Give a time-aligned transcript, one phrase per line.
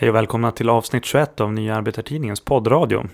[0.00, 3.06] Hej och välkomna till avsnitt 21 av Nya Arbetartidningens poddradio.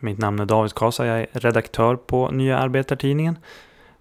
[0.00, 3.38] Mitt namn är David Kasa, jag är redaktör på Nya Arbetartidningen.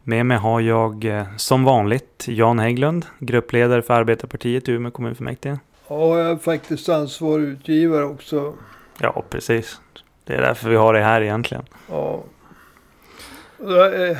[0.03, 5.59] Med mig har jag eh, som vanligt Jan Hägglund, gruppledare för Arbetarpartiet i Umeå kommunfullmäktige.
[5.87, 8.53] Ja, jag är faktiskt ansvarig utgivare också.
[8.99, 9.81] Ja, precis.
[10.23, 11.63] Det är därför vi har det här egentligen.
[11.89, 12.23] Ja.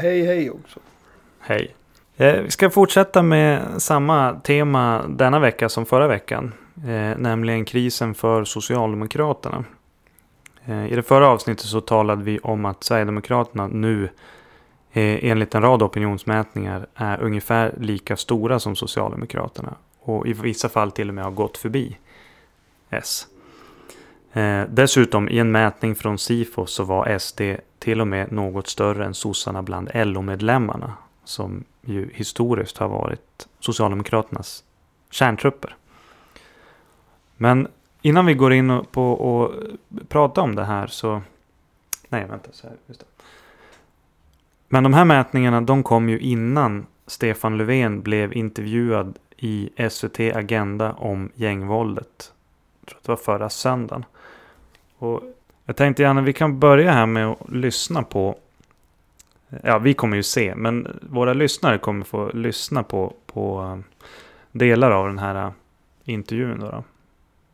[0.02, 0.80] Hej hej också.
[1.40, 1.76] Hej.
[2.18, 6.54] Eh, vi ska fortsätta med samma tema denna vecka som förra veckan.
[6.86, 9.64] Eh, nämligen krisen för Socialdemokraterna.
[10.66, 14.04] Eh, I det förra avsnittet så talade vi om att Sverigedemokraterna nu
[14.92, 19.76] eh, enligt en rad opinionsmätningar är ungefär lika stora som Socialdemokraterna.
[20.00, 21.98] Och i vissa fall till och med har gått förbi
[22.90, 23.28] S.
[24.34, 27.42] Eh, dessutom i en mätning från Sifo så var SD
[27.80, 30.94] till och med något större än sossarna bland LO-medlemmarna.
[31.24, 34.64] Som ju historiskt har varit Socialdemokraternas
[35.10, 35.76] kärntrupper.
[37.42, 37.68] Men
[38.02, 39.54] innan vi går in på och
[40.08, 41.22] prata om det här så...
[42.10, 42.52] Nej, vänta.
[42.52, 43.06] Så här, just det.
[44.68, 50.94] Men de här mätningarna de kom ju innan Stefan Löfven blev intervjuad i SVT Agenda
[50.94, 52.34] om gängvåldet.
[52.80, 54.06] Jag tror att det var förra söndagen.
[54.98, 55.22] Och
[55.66, 58.38] jag tänkte gärna vi kan börja här med att lyssna på
[59.64, 64.02] Ja, vi kommer ju se, men våra lyssnare kommer få lyssna på, på eh,
[64.52, 65.52] delar av den här eh,
[66.04, 66.60] intervjun.
[66.60, 66.84] Då, då.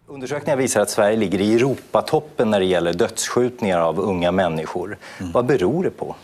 [0.10, 4.98] Undersökningar visar att Sverige ligger i Europatoppen när det gäller dödsskjutningar av unga människor.
[5.20, 5.32] Mm.
[5.32, 6.16] Vad beror det på?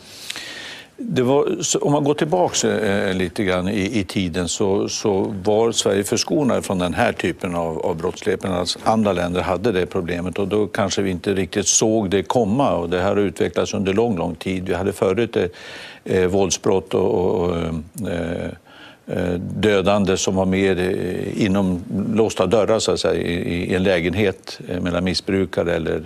[0.96, 5.72] Det var, om man går tillbaka eh, lite grann i, i tiden så, så, var
[5.72, 10.38] Sverige förskonade från den här typen av, av brottslighet medan andra länder hade det problemet
[10.38, 13.92] och då kanske vi inte riktigt såg det komma och det här har utvecklats under
[13.92, 14.68] lång, lång tid.
[14.68, 15.44] Vi hade förut eh,
[16.04, 18.50] eh våldsbrott och, och eh, Eh,
[19.06, 24.60] Eh, dödande som var mer eh, inom låsta dörrar så att säga, i en lägenhet
[24.68, 26.02] eh, mellan missbrukare eller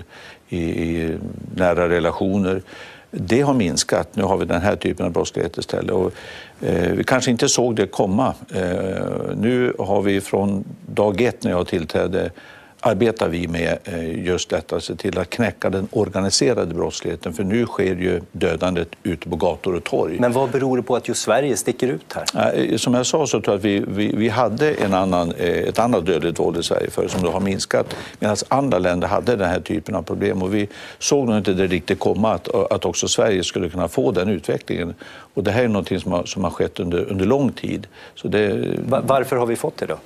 [0.49, 1.09] i,
[1.55, 2.63] nära relationer.
[3.11, 4.17] Det har minskat.
[4.17, 5.91] Nu har vi den här typen av brottslighet istället.
[5.91, 6.13] Och,
[6.61, 8.35] eh, vi kanske inte såg det komma.
[8.55, 9.03] Eh,
[9.37, 12.31] nu har vi från dag ett när jag tillträdde
[12.81, 17.33] arbetar vi med eh, just detta, att se till att knäcka den organiserade brottsligheten.
[17.33, 20.17] För nu sker ju dödandet ute på gator och torg.
[20.21, 22.55] Men vad beror det på att just Sverige sticker ut här?
[22.55, 25.49] Eh, som jag sa så tror jag att vi, vi, vi hade en annan, eh,
[25.49, 29.37] ett annat dödligt våld i Sverige förr som då har minskat medan andra länder hade
[29.37, 30.43] den här typen av problem.
[30.43, 30.69] Och vi
[30.99, 34.95] såg nog inte det riktigt komma att, att också Sverige skulle kunna få den utvecklingen.
[35.35, 37.87] Och det här är något som har, som har skett under, under lång tid.
[38.15, 38.69] Så det...
[38.87, 39.99] Varför har vi fått det då?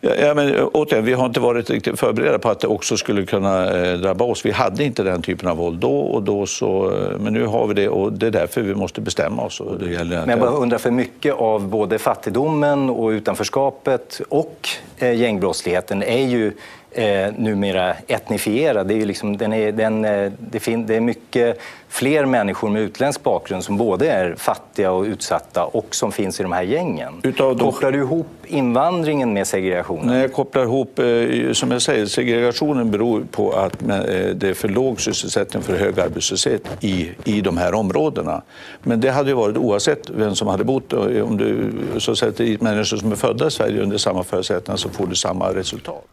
[0.00, 3.80] Ja, men, återigen, vi har inte varit riktigt förberedda på att det också skulle kunna
[3.80, 4.46] eh, drabba oss.
[4.46, 7.66] Vi hade inte den typen av våld då, och då så, eh, men nu har
[7.66, 9.62] vi det och det är därför vi måste bestämma oss.
[9.80, 14.68] Det gäller men jag bara undrar, för mycket av både fattigdomen och utanförskapet och
[14.98, 16.52] eh, gängbrottsligheten är ju
[16.94, 18.86] eh, numera etnifierad.
[18.86, 22.82] Det är, liksom, den är, den, eh, det, fin, det är mycket fler människor med
[22.82, 27.12] utländsk bakgrund som både är fattiga och utsatta och som finns i de här gängen.
[27.22, 27.72] Utav de...
[27.72, 30.06] Kopplar du ihop invandringen med segregationen?
[30.06, 33.88] Nej, jag kopplar ihop, eh, som jag säger, segregationen beror på att eh,
[34.34, 38.42] det är för låg sysselsättning, för hög arbetslöshet i, i de här områdena.
[38.82, 40.92] Men det hade ju varit oavsett vem som hade bott.
[40.92, 44.88] Om du så sätter dit människor som är födda i Sverige under samma förutsättningar så
[44.88, 46.04] får du samma resultat.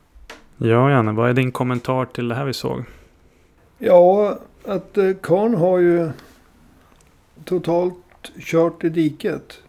[0.63, 2.83] Ja, Janne, vad är din kommentar till det här vi såg?
[3.77, 6.09] Ja, att eh, Karn har ju
[7.45, 9.59] totalt kört i diket.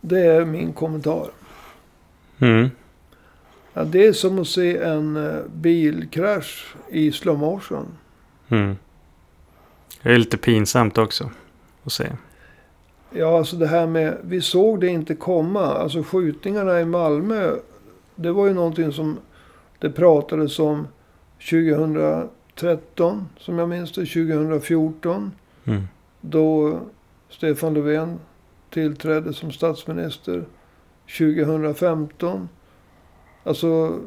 [0.00, 1.30] Det är min kommentar.
[2.38, 2.70] Mm.
[3.72, 7.86] Ja, det är som att se en eh, bilkrasch i slow motion.
[8.48, 8.76] Mm.
[10.02, 11.30] Det är lite pinsamt också
[11.84, 12.12] att se.
[13.10, 15.64] Ja, alltså det här med, vi såg det inte komma.
[15.64, 17.52] Alltså skjutningarna i Malmö.
[18.14, 19.18] Det var ju någonting som
[19.84, 20.88] det pratades om
[21.50, 25.32] 2013, som jag minns det, 2014.
[25.64, 25.82] Mm.
[26.20, 26.78] Då
[27.28, 28.18] Stefan Löfven
[28.70, 30.44] tillträdde som statsminister
[31.18, 32.48] 2015.
[33.42, 33.98] Alltså,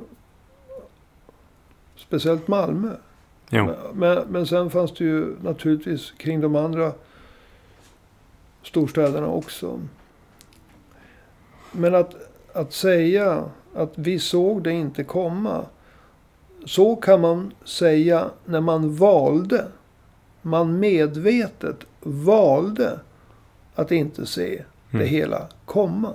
[1.96, 2.96] speciellt Malmö.
[3.94, 6.92] Men, men sen fanns det ju naturligtvis kring de andra
[8.64, 9.80] storstäderna också.
[11.72, 12.16] Men att,
[12.54, 15.66] att säga att vi såg det inte komma.
[16.66, 19.68] Så kan man säga när man valde.
[20.42, 23.00] Man medvetet valde
[23.76, 25.04] att inte se mm.
[25.04, 26.14] det hela komma.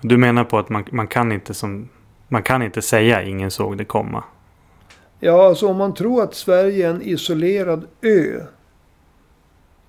[0.00, 1.88] Du menar på att man, man, kan inte som,
[2.28, 4.24] man kan inte säga ingen såg det komma?
[5.20, 8.40] Ja, alltså om man tror att Sverige är en isolerad ö.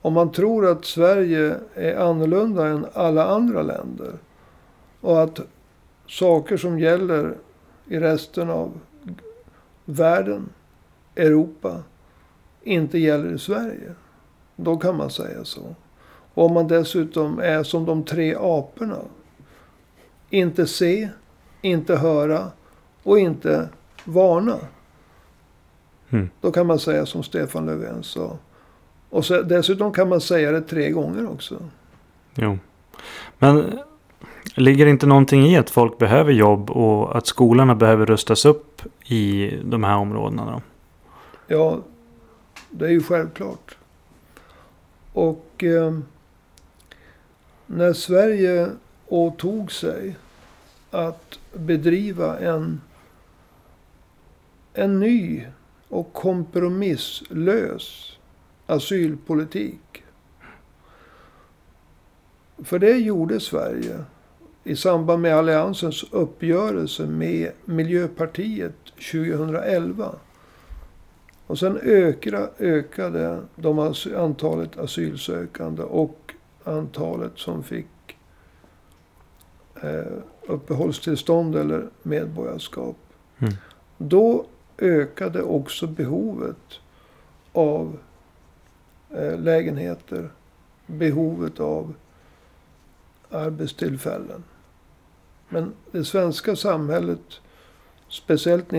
[0.01, 4.11] Om man tror att Sverige är annorlunda än alla andra länder.
[5.01, 5.39] Och att
[6.07, 7.37] saker som gäller
[7.87, 8.79] i resten av
[9.85, 10.49] världen,
[11.15, 11.83] Europa,
[12.63, 13.95] inte gäller i Sverige.
[14.55, 15.75] Då kan man säga så.
[16.33, 18.99] Och om man dessutom är som de tre aporna.
[20.29, 21.09] Inte se,
[21.61, 22.51] inte höra
[23.03, 23.69] och inte
[24.05, 24.57] varna.
[26.09, 26.29] Mm.
[26.41, 28.37] Då kan man säga som Stefan Löfven sa.
[29.09, 31.69] Och så, dessutom kan man säga det tre gånger också.
[32.35, 32.57] Jo.
[33.39, 33.79] Men
[34.55, 38.81] ligger det inte någonting i att folk behöver jobb och att skolorna behöver rustas upp
[39.05, 40.61] i de här områdena då?
[41.47, 41.79] Ja,
[42.69, 43.77] det är ju självklart.
[45.13, 45.99] Och eh,
[47.65, 48.69] när Sverige
[49.07, 50.15] åtog sig
[50.91, 52.81] att bedriva en,
[54.73, 55.45] en ny
[55.89, 58.17] och kompromisslös
[58.65, 60.03] asylpolitik.
[62.63, 64.05] För det gjorde Sverige
[64.67, 68.75] i samband med alliansens uppgörelse med Miljöpartiet
[69.11, 70.15] 2011.
[71.47, 76.33] Och sen ökade, ökade de as antalet asylsökande och
[76.63, 78.17] antalet som fick
[79.81, 82.97] eh, uppehållstillstånd eller medborgarskap.
[83.39, 83.53] Mm.
[83.97, 84.45] Då
[84.77, 86.79] ökade också behovet
[87.53, 87.97] av
[89.09, 90.29] eh, lägenheter.
[90.87, 91.93] Behovet av
[93.29, 94.43] arbetstillfällen.
[95.49, 97.41] Men det svenska samhället,
[98.09, 98.69] speciellt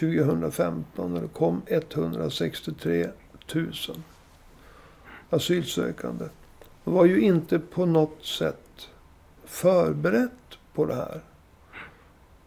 [0.00, 3.08] 2015 eh, när det kom 163
[3.54, 3.72] 000
[5.30, 6.24] asylsökande.
[6.84, 8.88] var ju inte på något sätt
[9.44, 11.20] förberett på det här.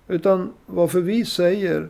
[0.08, 1.90] Utan varför vi säger,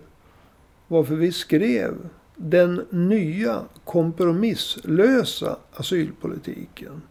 [0.87, 7.01] varför vi skrev den nya kompromisslösa asylpolitiken.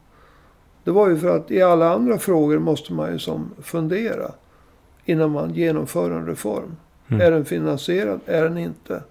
[0.90, 4.32] Det var ju för att i alla andra frågor måste man ju som fundera
[5.04, 6.76] innan man genomför en reform.
[7.08, 7.20] Mm.
[7.20, 8.20] Är den finansierad?
[8.26, 9.02] Är den inte?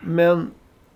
[0.00, 0.50] Men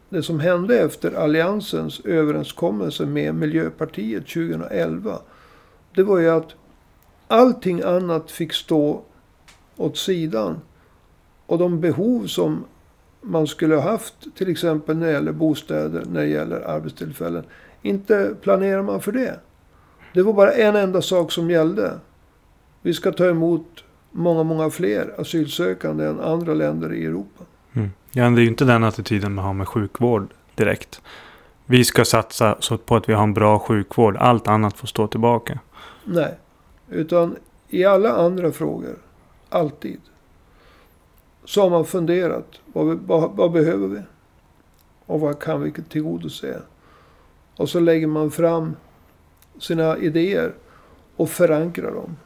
[0.09, 5.19] det som hände efter alliansens överenskommelse med Miljöpartiet 2011.
[5.95, 6.55] Det var ju att
[7.29, 9.03] allting annat fick stå
[9.77, 10.61] åt sidan.
[11.47, 12.65] Och de behov som
[13.21, 17.45] man skulle ha haft, till exempel när det gäller bostäder, när det gäller arbetstillfällen.
[17.83, 19.41] Inte planerar man för det.
[20.15, 21.99] Det var bara en enda sak som gällde.
[22.83, 27.45] Vi ska ta emot många, många fler asylsökande än andra länder i Europa.
[27.73, 27.91] Mm.
[28.11, 31.01] Ja, det är ju inte den attityden man har med sjukvård direkt.
[31.67, 34.17] Vi ska satsa på att vi har en bra sjukvård.
[34.17, 35.59] Allt annat får stå tillbaka.
[36.05, 36.39] Nej,
[36.89, 37.37] utan
[37.69, 38.99] i alla andra frågor,
[39.49, 40.01] alltid,
[41.45, 42.61] så har man funderat.
[42.73, 44.01] Vad, vi, vad, vad behöver vi?
[45.07, 46.63] Och vad kan vi tillgodose?
[47.57, 48.77] Och så lägger man fram
[49.59, 50.53] sina idéer
[51.17, 52.17] och förankrar dem.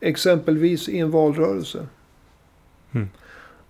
[0.00, 1.86] Exempelvis i en valrörelse.
[2.92, 3.08] Mm.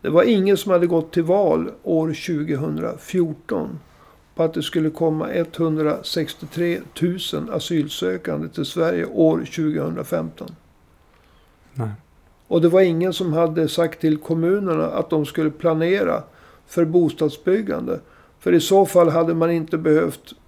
[0.01, 3.79] Det var ingen som hade gått till val år 2014
[4.35, 6.81] på att det skulle komma 163
[7.33, 10.55] 000 asylsökande till Sverige år 2015.
[11.73, 11.91] Nej.
[12.49, 16.23] Och det var ingen som hade sagt till kommunerna att de skulle planera
[16.67, 18.01] för bostadsbyggande.
[18.39, 20.44] För i så fall hade man inte behövt eh,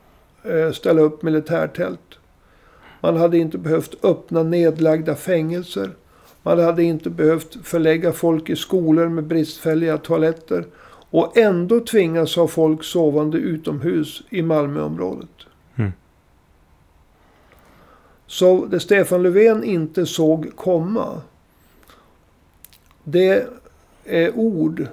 [0.75, 2.19] ställa upp militärtält.
[3.01, 5.91] Man hade inte behövt öppna nedlagda fängelser.
[6.43, 10.67] Man hade inte behövt förlägga folk i skolor med bristfälliga toaletter.
[11.11, 15.29] Och ändå tvingas ha folk sovande utomhus i Malmöområdet.
[15.77, 15.93] Mm.
[18.27, 21.21] Så det Stefan Löfven inte såg komma.
[23.05, 23.47] Det
[24.05, 24.87] är ord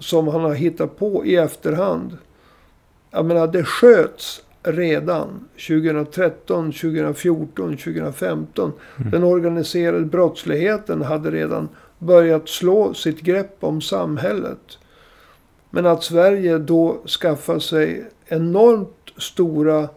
[0.00, 2.18] som han har hittat på i efterhand.
[3.10, 8.72] Jag menar, det sköts redan 2013, 2014, 2015.
[8.96, 9.10] Mm.
[9.10, 14.78] Den organiserade brottsligheten hade redan börjat slå sitt grepp om samhället.
[15.70, 19.88] Men att Sverige då skaffar sig enormt stora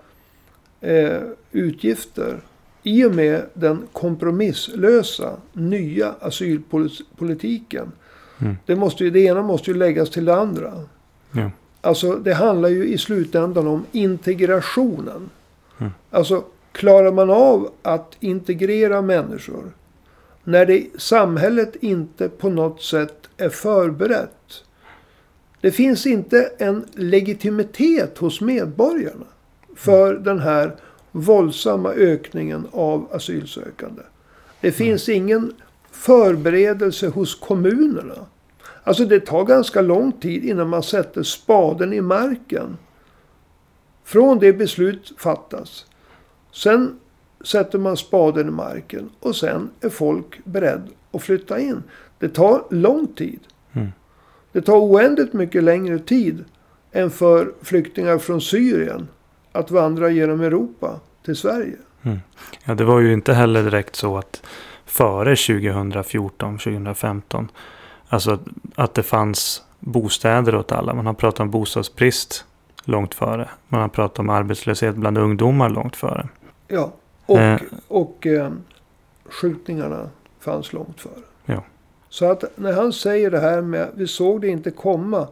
[0.82, 2.40] eh, utgifter
[2.84, 7.92] i och med den kompromisslösa nya asylpolitiken.
[8.40, 8.56] Mm.
[8.66, 10.74] Det, måste ju, det ena måste ju läggas till det andra.
[11.32, 11.52] Ja.
[11.86, 15.30] Alltså det handlar ju i slutändan om integrationen.
[15.80, 15.92] Mm.
[16.12, 19.72] Alltså klarar man av att integrera människor.
[20.44, 24.64] När det, samhället inte på något sätt är förberett.
[25.62, 29.26] Det finns inte en legitimitet hos medborgarna.
[29.76, 30.76] För den här
[31.12, 34.02] våldsamma ökningen av asylsökande.
[34.62, 35.54] Det finns ingen
[35.92, 38.26] förberedelse hos kommunerna.
[38.84, 42.78] Alltså det tar ganska lång tid innan man sätter spaden i marken.
[44.04, 45.86] Från det beslut fattas.
[46.52, 47.00] Sen
[47.46, 51.84] sätter man spaden i marken och sen är folk beredd att flytta in.
[52.20, 53.40] Det tar lång tid.
[53.74, 53.92] Mm.
[54.52, 56.44] Det tar oändligt mycket längre tid
[56.92, 59.08] än för flyktingar från Syrien
[59.52, 61.78] att vandra genom Europa till Sverige.
[62.66, 64.44] Ja, det var ju inte heller direkt så att
[64.86, 67.52] före 2014, 2015,
[68.14, 68.40] alltså
[68.76, 70.94] att det fanns bostäder åt alla.
[70.94, 72.46] Man har pratat om bostadsbrist
[72.84, 73.50] långt före.
[73.68, 76.28] Man har pratat om arbetslöshet bland ungdomar långt före.
[76.68, 76.92] Ja,
[77.26, 77.62] och, Eh.
[77.88, 78.52] och eh,
[79.26, 81.24] skjutningarna fanns långt före.
[81.46, 81.64] Ja.
[82.10, 85.28] Så att när han säger det här med vi såg det inte komma.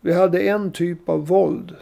[0.00, 1.76] Vi hade en typ av våld.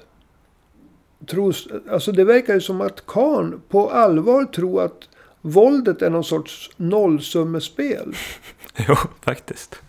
[1.31, 5.09] Tros, alltså det verkar ju som att Karn på allvar tror att
[5.41, 8.15] våldet är någon sorts nollsummespel.
[8.89, 9.83] Jo, faktiskt.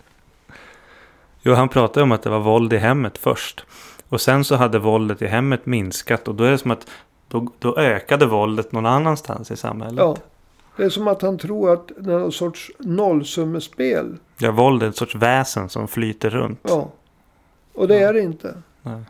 [1.41, 3.65] Jo, han pratade om att det var våld i hemmet först.
[4.09, 6.27] Och sen så hade våldet i hemmet minskat.
[6.27, 6.87] Och då är det som att
[7.27, 9.99] då, då ökade våldet någon annanstans i samhället.
[9.99, 10.17] Ja.
[10.77, 14.17] Det är som att han tror att det är någon sorts nollsummespel.
[14.37, 16.59] Ja, våld är ett sorts väsen som flyter runt.
[16.63, 16.89] Ja.
[17.73, 18.55] Och det är det inte.
[18.81, 19.03] Nej.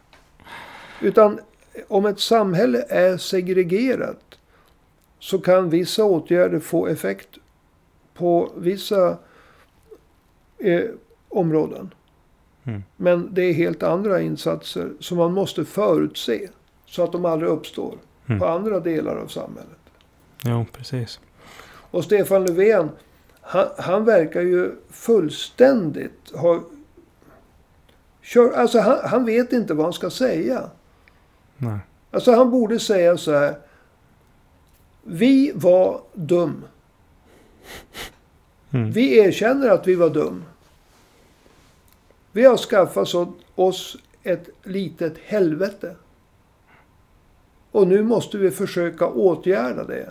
[1.01, 1.39] Utan
[1.87, 4.37] om ett samhälle är segregerat
[5.19, 7.37] så kan vissa åtgärder få effekt
[8.13, 9.17] på vissa
[10.57, 10.89] eh,
[11.29, 11.93] områden.
[12.63, 12.83] Mm.
[12.97, 16.49] Men det är helt andra insatser som man måste förutse
[16.85, 18.39] så att de aldrig uppstår Mm.
[18.39, 19.79] på andra delar av samhället.
[20.43, 21.19] Jo, precis.
[21.91, 22.89] Och Stefan Löfven,
[23.41, 26.63] han, han verkar ju fullständigt ha...
[28.21, 30.69] Kör, alltså han, han vet inte vad han ska säga.
[31.57, 31.79] Nej.
[32.11, 33.55] Alltså han borde säga så här.
[35.03, 36.63] Vi var dum.
[38.71, 38.91] Mm.
[38.91, 40.43] Vi erkänner att vi var dum.
[42.31, 43.07] Vi har skaffat
[43.55, 45.95] oss ett litet helvete.
[47.71, 50.09] Och nu måste vi försöka åtgärda det.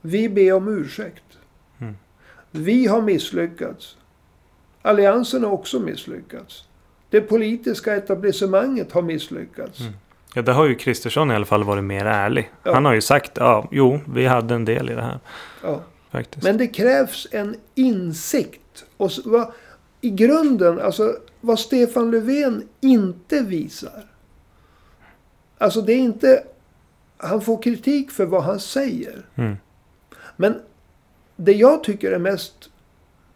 [0.00, 1.24] Vi ber om ursäkt.
[1.78, 1.96] Mm.
[2.50, 3.96] Vi har misslyckats.
[4.82, 6.64] Alliansen har också misslyckats.
[7.10, 9.80] Det politiska etablissemanget har misslyckats.
[9.80, 9.92] Mm.
[10.34, 12.50] Ja, det har ju Kristersson i alla fall varit mer ärlig.
[12.62, 12.74] Ja.
[12.74, 15.18] Han har ju sagt, ja, jo, vi hade en del i det här.
[15.62, 15.80] Ja.
[16.10, 16.44] Faktiskt.
[16.44, 18.84] Men det krävs en insikt.
[18.96, 19.52] Och vad,
[20.00, 24.04] I grunden, alltså vad Stefan Löfven inte visar.
[25.58, 26.44] Alltså det är inte...
[27.16, 29.26] Han får kritik för vad han säger.
[29.34, 29.56] Mm.
[30.36, 30.54] Men
[31.36, 32.70] det jag tycker är mest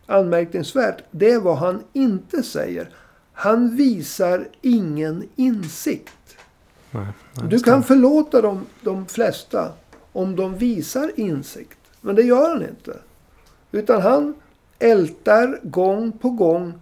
[0.06, 2.90] anmärkningsvärt, det är vad han inte säger.
[3.32, 6.36] Han visar ingen insikt.
[6.90, 7.06] Nej,
[7.48, 9.72] Du kan förlåta de, de flesta
[10.12, 11.78] om de visar insikt.
[12.00, 12.96] Men det gör han inte.
[13.72, 14.34] Utan han
[14.90, 16.72] ältar gång på gång.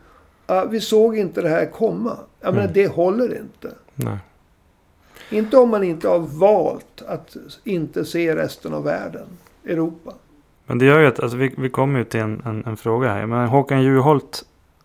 [0.46, 2.16] Ah, vi såg inte det här komma.
[2.40, 2.74] Jag menar, Mm.
[2.74, 3.72] det håller inte.
[3.94, 4.18] Nej.
[5.30, 9.26] Inte om man inte har valt att inte se resten av världen.
[9.64, 10.12] Europa.
[10.66, 13.12] Men det gör ju att alltså, vi, vi kommer ju till en, en, en fråga
[13.12, 13.26] här.
[13.26, 14.44] Men Håkan Juholt,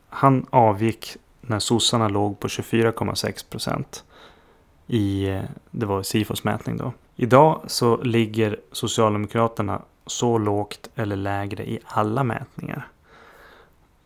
[0.10, 4.04] han avgick när sossarna låg på 24,6 procent.
[4.88, 6.94] I, eh, det var Sifos mätning då.
[7.16, 12.88] Idag så ligger Socialdemokraterna så lågt eller lägre i alla mätningar.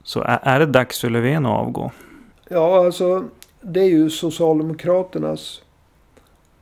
[0.03, 1.91] Så är, är det dags för Löfven att avgå?
[2.49, 3.25] Ja, alltså
[3.61, 5.61] det är ju Socialdemokraternas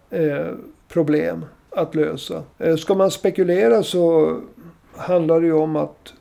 [0.10, 0.48] eh,
[0.88, 2.44] problem att lösa.
[2.58, 4.36] Eh, ska man spekulera så
[4.96, 6.14] handlar det ju om att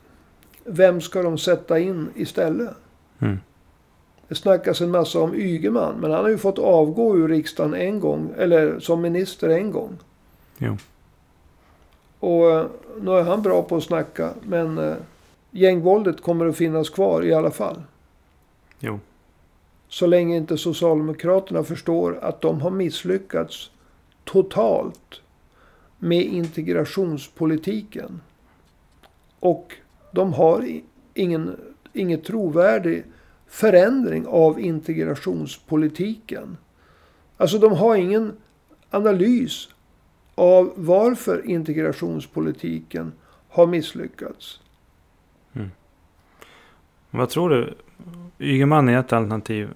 [0.65, 2.71] vem ska de sätta in istället?
[3.19, 3.39] Mm.
[4.29, 8.01] Det snackas en massa om Ygeman, men han har ju fått avgå ur riksdagen en
[8.01, 9.99] gång, eller som minister en gång.
[10.59, 10.77] Jo.
[12.21, 12.67] Och eh,
[13.01, 14.95] nu är han bra på att snacka, men eh,
[15.59, 17.83] gängvåldet kommer att finnas kvar i alla fall.
[18.81, 19.01] Jo.
[19.89, 23.71] Så länge inte Socialdemokraterna förstår att de har misslyckats
[24.25, 25.21] totalt
[25.99, 28.21] med integrationspolitiken.
[29.41, 29.75] Och
[30.13, 30.81] de har
[31.15, 31.61] ingen,
[31.93, 33.05] ingen trovärdig
[33.47, 36.57] förändring av integrationspolitiken.
[37.37, 38.33] Alltså de har ingen
[38.91, 39.69] analys
[40.35, 43.13] av varför integrationspolitiken
[43.49, 44.61] har misslyckats.
[47.11, 47.75] Vad tror du?
[48.39, 49.69] Ygeman är ett alternativ.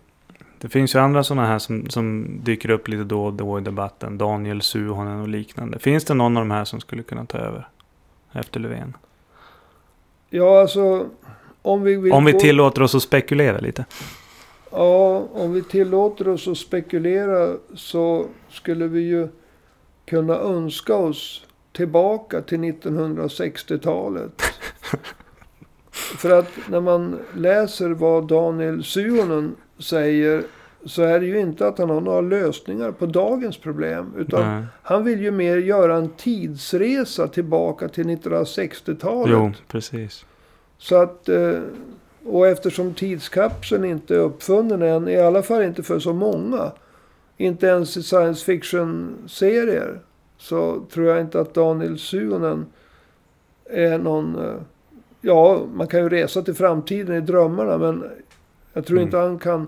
[0.59, 3.63] Det finns ju andra sådana här som, som dyker upp lite då och då i
[3.63, 4.19] debatten.
[4.19, 5.79] Daniel Suhonen och liknande.
[5.79, 7.69] Finns det någon av de här som skulle kunna ta över?
[8.33, 8.97] Efter Löfven?
[10.31, 11.07] Ja, alltså
[11.63, 13.85] om vi Om vi tillåter oss att spekulera lite.
[14.71, 19.29] Ja, om vi tillåter oss att spekulera så skulle vi ju
[20.05, 24.43] kunna önska oss tillbaka till 1960-talet.
[25.93, 30.43] För att när man läser vad Daniel Suhonen säger
[30.85, 34.15] så är det ju inte att han har några lösningar på dagens problem.
[34.19, 34.65] Utan Nej.
[34.83, 39.33] han vill ju mer göra en tidsresa tillbaka till 1960-talet.
[39.33, 40.25] Jo, precis.
[40.79, 41.59] Så att eh,
[42.25, 46.73] Och eftersom tidskapseln inte är uppfunnen än, i alla fall inte för så många,
[47.37, 50.01] inte ens i science fiction-serier,
[50.39, 52.67] så tror jag inte att Daniel Suonen
[53.71, 54.37] är någon...
[55.25, 58.05] Ja, man kan ju resa till framtiden i drömmarna, men
[58.73, 59.07] jag tror Mm.
[59.07, 59.67] inte han kan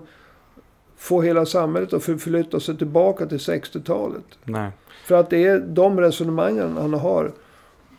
[0.97, 4.23] få hela samhället att förflytta sig tillbaka till 60-talet.
[4.43, 4.71] Nej.
[5.05, 7.31] För att det är de resonemangen han har.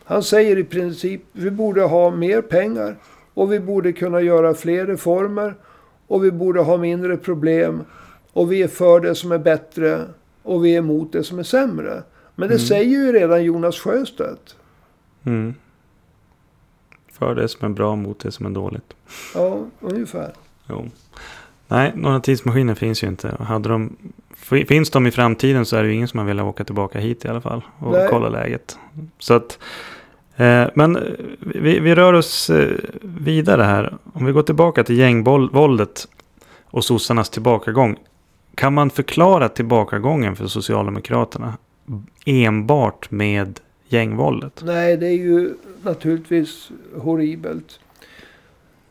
[0.04, 2.96] Han säger i princip, vi borde ha mer pengar
[3.34, 5.54] och vi borde kunna göra fler reformer
[6.06, 7.82] och vi borde ha mindre problem
[8.32, 10.00] och vi är för det som är bättre
[10.42, 12.02] och vi är emot det som är sämre.
[12.34, 12.66] Men det Mm.
[12.66, 14.56] säger ju redan Jonas Sjöstedt.
[15.24, 15.54] Mm.
[17.18, 18.94] För det som är bra mot det som är dåligt.
[19.34, 20.32] Ja, ungefär.
[20.68, 20.90] Jo.
[21.68, 23.36] Nej, några tidsmaskiner finns ju inte.
[23.40, 23.96] Hade de,
[24.68, 27.24] finns de i framtiden så är det ju ingen som har velat åka tillbaka hit
[27.24, 27.62] i alla fall.
[27.78, 28.06] Och Nej.
[28.10, 28.78] kolla läget.
[29.18, 29.58] Så att,
[30.36, 31.02] eh, men eh,
[31.38, 33.96] vi, vi rör oss eh, vidare här.
[34.12, 36.08] Om vi går tillbaka till gängvåldet
[36.64, 37.96] och sossarnas tillbakagång.
[38.54, 41.54] Kan man förklara tillbakagången för Socialdemokraterna
[42.24, 44.62] enbart med gängvåldet?
[44.64, 47.80] Nej, det är ju naturligtvis horribelt.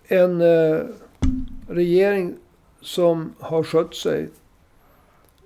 [0.07, 0.77] En eh,
[1.67, 2.33] regering
[2.81, 4.29] som har skött sig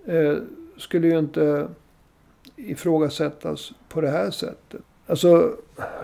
[0.06, 0.36] eh,
[0.77, 1.68] skulle ju inte
[2.56, 4.82] ifrågasättas på det här sättet.
[5.08, 5.56] Alltså,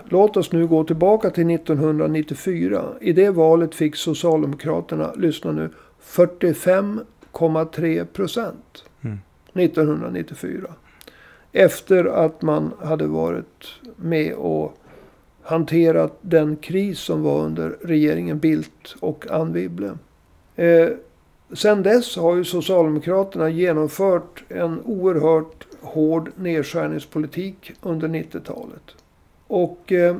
[0.04, 2.84] låt oss nu gå tillbaka till 1994.
[3.00, 5.70] I det valet fick Socialdemokraterna, lyssna nu,
[6.02, 8.84] 45,3 procent.
[9.00, 9.18] Mm.
[9.52, 10.74] 1994.
[11.56, 14.72] Efter att man hade varit med och
[15.42, 19.98] hanterat den kris som var under regeringen Bildt och Anne Wibble.
[20.56, 20.88] Eh,
[21.52, 28.94] sen dess har ju Socialdemokraterna genomfört en oerhört hård nedskärningspolitik under 90-talet.
[29.46, 30.16] Och eh,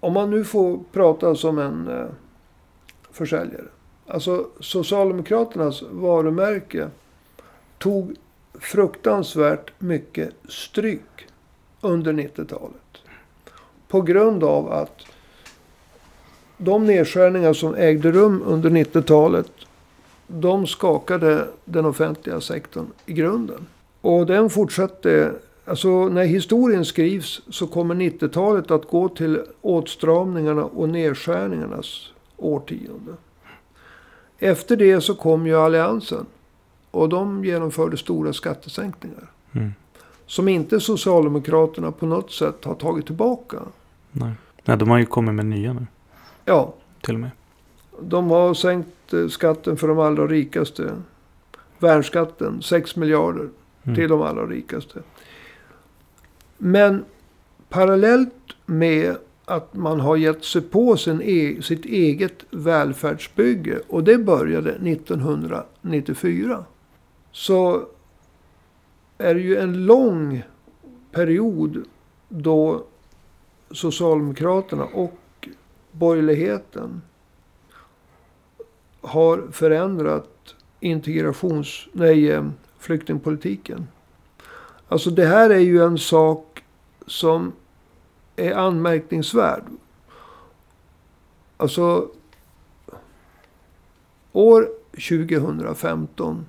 [0.00, 2.06] om man nu får prata som en eh,
[3.10, 3.68] försäljare.
[4.06, 6.88] Alltså Socialdemokraternas varumärke
[7.78, 8.16] tog
[8.60, 11.26] fruktansvärt mycket stryk
[11.80, 12.98] under 90-talet.
[13.88, 15.00] På grund av att
[16.56, 19.52] de nedskärningar som ägde rum under 90-talet
[20.26, 23.66] de skakade den offentliga sektorn i grunden.
[24.00, 25.32] Och den fortsatte,
[25.64, 33.12] alltså när historien skrivs så kommer 90-talet att gå till åtstramningarna och nedskärningarnas årtionde.
[34.38, 36.26] Efter det så kom ju alliansen.
[36.90, 39.30] Och de genomförde stora skattesänkningar.
[39.52, 39.70] Mm.
[40.26, 43.58] Som inte Socialdemokraterna på något sätt har tagit tillbaka.
[44.12, 44.32] Nej.
[44.64, 45.86] Nej, de har ju kommit med nya nu
[46.44, 47.30] Ja, till och med.
[48.02, 50.90] de har sänkt eh, skatten för de allra rikaste.
[51.78, 53.48] Värnskatten, 6 miljarder
[53.82, 53.96] Mm.
[53.96, 55.02] till de allra rikaste.
[56.58, 57.04] Men
[57.68, 58.34] parallellt
[58.66, 63.78] med att man har gett sig på sin e- sitt eget välfärdsbygge.
[63.88, 66.64] Och det började 1994.
[67.32, 67.86] Så
[69.18, 70.42] är det ju en lång
[71.10, 71.84] period
[72.28, 72.84] då
[73.70, 75.48] Socialdemokraterna och
[75.92, 77.02] borgerligheten
[79.00, 81.88] har förändrat integrations...
[81.92, 83.88] Nej, eh, flyktingpolitiken.
[84.88, 86.64] Alltså det här är ju en sak
[87.06, 87.52] som
[88.36, 89.64] är anmärkningsvärd.
[91.56, 92.08] Alltså
[94.32, 96.46] år 2015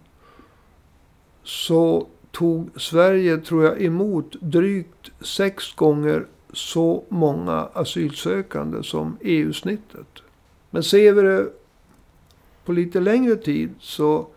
[1.43, 10.07] så tog Sverige, tror jag, emot drygt sex gånger så många asylsökande som EU-snittet.
[10.69, 11.49] Men ser vi det
[12.65, 14.27] på lite längre tid så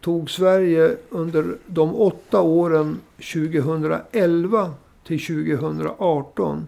[0.00, 4.74] tog Sverige under de åtta åren 2011
[5.04, 6.66] till 2018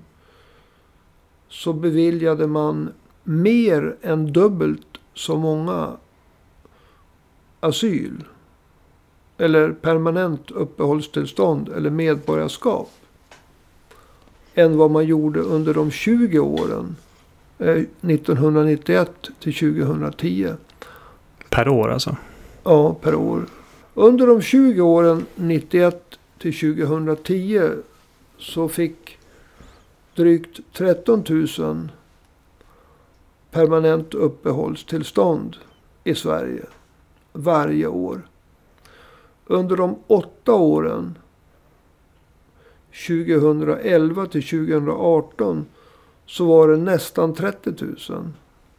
[1.48, 2.92] så beviljade man
[3.24, 5.96] mer än dubbelt så många
[7.60, 8.24] asyl
[9.40, 12.90] eller permanent uppehållstillstånd eller medborgarskap
[14.54, 16.96] än vad man gjorde under de 20 åren
[17.58, 20.48] eh, 1991 till 2010.
[21.50, 22.16] Per år alltså.
[22.64, 23.46] Ja, per år.
[23.94, 27.70] Under de 20 åren 91 till 2010
[28.38, 29.18] så fick
[30.14, 31.24] drygt 13
[31.58, 31.88] 000
[33.50, 35.56] permanent uppehållstillstånd
[36.04, 36.62] i Sverige
[37.32, 38.22] varje år.
[39.50, 41.18] Under de åtta åren
[43.06, 45.66] 2011 till 2018
[46.26, 47.96] så var det nästan 30 000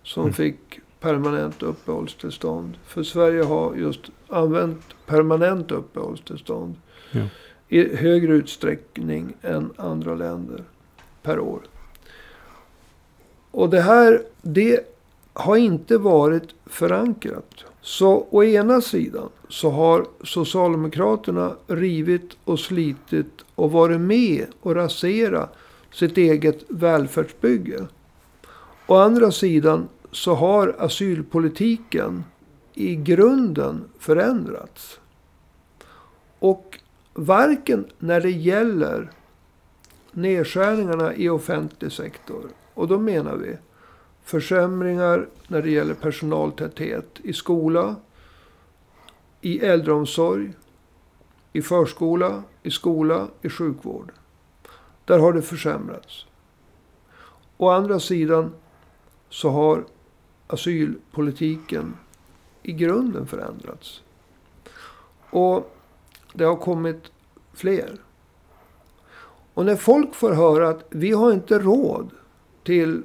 [0.03, 0.33] som Mm.
[0.33, 2.77] fick permanent uppehållstillstånd.
[2.85, 6.75] För Sverige har just använt permanent uppehållstillstånd
[7.11, 7.21] Ja.
[7.69, 10.63] i högre utsträckning än andra länder
[11.21, 11.61] per år.
[13.51, 14.79] Och det här, det
[15.33, 17.65] har inte varit förankrat.
[17.81, 25.49] Så å ena sidan så har Socialdemokraterna rivit och slitit och varit med och rasera
[25.91, 27.87] sitt eget välfärdsbygge.
[28.87, 32.23] Å andra sidan så har asylpolitiken
[32.73, 34.99] i grunden förändrats.
[36.39, 36.79] Och
[37.13, 39.11] varken när det gäller
[40.11, 42.43] nedskärningarna i offentlig sektor.
[42.73, 43.57] Och då menar vi
[44.31, 47.95] försämringar när det gäller personaltäthet i skola,
[49.41, 50.53] i äldreomsorg,
[51.53, 54.11] i förskola, i skola, i sjukvård.
[55.05, 56.25] Där har det försämrats.
[57.57, 58.53] Å andra sidan
[59.29, 59.85] så har
[60.47, 61.93] asylpolitiken
[62.63, 64.01] i grunden förändrats.
[65.29, 65.75] Och
[66.33, 67.11] det har kommit
[67.53, 67.97] fler.
[69.53, 72.09] Och när folk får höra att vi har inte råd
[72.63, 73.03] till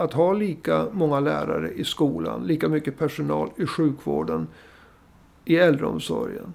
[0.00, 4.46] att ha lika många lärare i skolan, lika mycket personal i sjukvården,
[5.44, 6.54] i äldreomsorgen.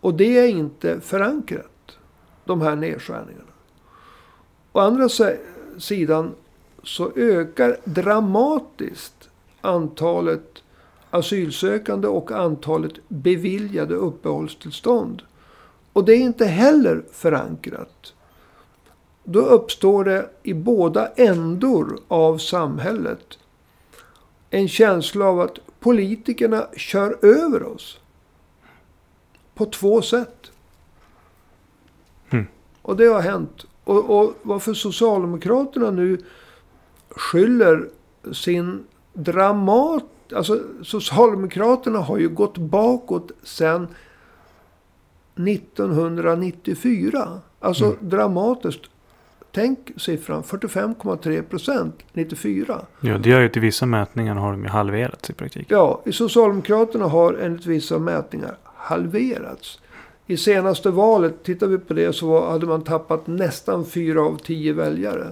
[0.00, 1.98] Och det är inte förankrat,
[2.44, 3.52] de här nedskärningarna.
[4.72, 5.08] Å andra
[5.78, 6.34] sidan
[6.82, 9.28] så ökar dramatiskt
[9.60, 10.62] antalet
[11.10, 15.22] asylsökande och antalet beviljade uppehållstillstånd.
[15.92, 18.14] Och det är inte heller förankrat.
[19.28, 23.38] Då uppstår det i båda ändor av samhället
[24.50, 27.98] en känsla av att politikerna kör över oss.
[29.54, 30.50] På två sätt.
[32.30, 32.46] Mm.
[32.82, 33.64] Och det har hänt.
[33.84, 36.18] Och, och varför Socialdemokraterna nu
[37.10, 37.88] skyller
[38.32, 40.04] sin dramat...
[40.34, 43.88] Alltså Socialdemokraterna har ju gått bakåt sen
[45.34, 47.40] 1994.
[47.60, 47.96] Alltså mm.
[48.00, 48.82] dramatiskt.
[49.56, 52.80] Tänk siffran 45,3 procent 94.
[53.00, 55.76] Ja, det gör ju till vissa mätningar har de ju halverats i praktiken.
[55.78, 59.80] Ja, i Socialdemokraterna har enligt vissa mätningar halverats.
[60.26, 64.72] I senaste valet, tittar vi på det, så hade man tappat nästan fyra av tio
[64.72, 65.26] väljare.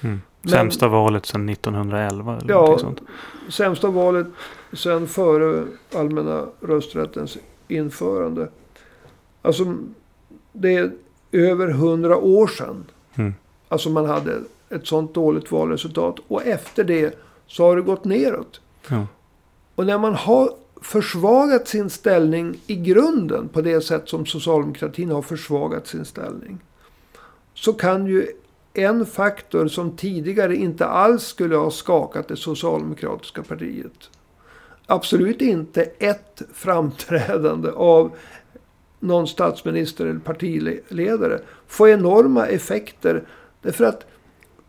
[0.00, 0.20] Mm.
[0.50, 2.36] Sämsta Men, valet sedan 1911?
[2.36, 3.02] Eller ja, sånt.
[3.48, 4.26] sämsta valet
[4.72, 8.48] sedan före allmänna rösträttens införande.
[9.42, 9.76] Alltså,
[10.52, 10.92] det är
[11.32, 12.84] över hundra år sedan.
[13.14, 13.34] Mm.
[13.72, 16.16] Alltså man hade ett sånt dåligt valresultat.
[16.28, 18.60] Och efter det så har det gått neråt.
[18.88, 19.06] Ja.
[19.74, 25.22] Och när man har försvagat sin ställning i grunden på det sätt som socialdemokratin har
[25.22, 26.58] försvagat sin ställning.
[27.54, 28.26] Så kan ju
[28.74, 34.10] en faktor som tidigare inte alls skulle ha skakat det socialdemokratiska partiet.
[34.86, 38.12] Absolut inte ett framträdande av
[39.00, 43.24] någon statsminister eller partiledare få enorma effekter.
[43.62, 44.06] Därför att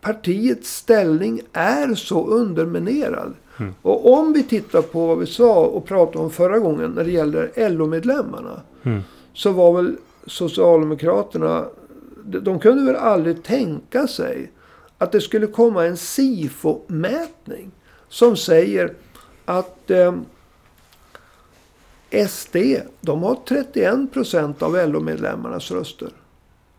[0.02, 3.34] partiets ställning är så underminerad.
[3.60, 3.74] Mm.
[3.82, 7.12] Och om vi tittar på vad vi sa och pratade om förra gången när det
[7.12, 8.62] gäller LO-medlemmarna.
[8.84, 9.02] Mm.
[9.34, 9.96] Så var väl
[10.28, 11.66] Socialdemokraterna,
[12.24, 14.52] de kunde väl aldrig tänka sig
[14.98, 17.72] att det skulle komma en SIFO-mätning.
[18.10, 18.94] Som säger
[19.46, 20.14] att eh,
[22.28, 22.56] SD,
[23.02, 26.10] de har 31 procent av LO-medlemmarnas röster.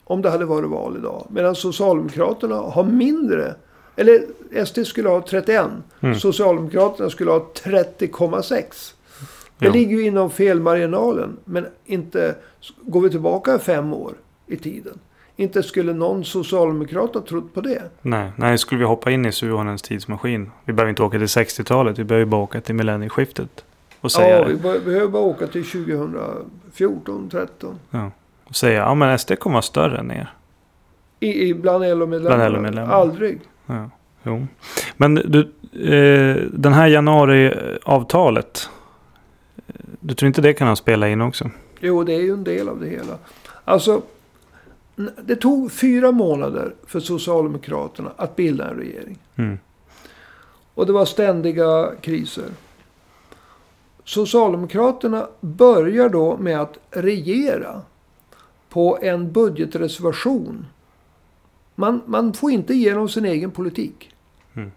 [0.05, 1.27] Om det hade varit val idag.
[1.31, 3.55] Medan Socialdemokraterna har mindre.
[3.97, 4.25] Eller
[4.65, 5.67] SD skulle ha 31.
[6.01, 6.15] Mm.
[6.15, 8.95] Socialdemokraterna skulle ha 30,6.
[9.59, 9.73] Det ja.
[9.73, 11.37] ligger ju inom felmarginalen.
[11.45, 12.35] Men inte
[12.81, 14.13] går vi tillbaka fem år
[14.47, 14.99] i tiden.
[15.37, 17.83] Inte skulle någon socialdemokrat ha trott på det.
[18.03, 20.51] Nej, nej skulle vi hoppa in i Suhonens tidsmaskin.
[20.65, 21.99] Vi behöver inte åka till 60-talet.
[21.99, 23.65] Vi behöver bara åka till millennieskiftet.
[24.01, 27.79] Och säga ja, vi behöver bara åka till 2014, 13.
[27.91, 28.11] Ja.
[28.55, 30.33] Säga, ja men SD kommer vara större än er.
[31.21, 32.95] I, i bland LO-medlemmar?
[32.95, 33.41] Aldrig.
[33.67, 33.91] Ja,
[34.23, 34.47] jo.
[34.97, 35.41] Men du,
[35.73, 38.69] eh, den här januariavtalet.
[40.01, 41.51] Du tror inte det kan ha spelat in också?
[41.81, 43.19] Jo, det är ju en del av det hela.
[43.65, 44.03] Alltså,
[45.23, 49.19] det tog fyra månader för Socialdemokraterna att bilda en regering.
[49.37, 49.59] Mm.
[50.75, 52.49] Och det var ständiga kriser.
[54.05, 57.83] Socialdemokraterna börjar då med att regera
[58.75, 60.67] på en budgetreservation.
[61.75, 64.15] Man, man får inte igenom sin egen politik.
[64.55, 64.73] Mm.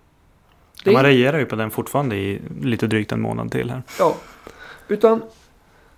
[0.84, 3.84] Ja, man regerar ju på den fortfarande i lite drygt en månad till här.
[4.00, 4.16] Ja,
[4.88, 5.22] utan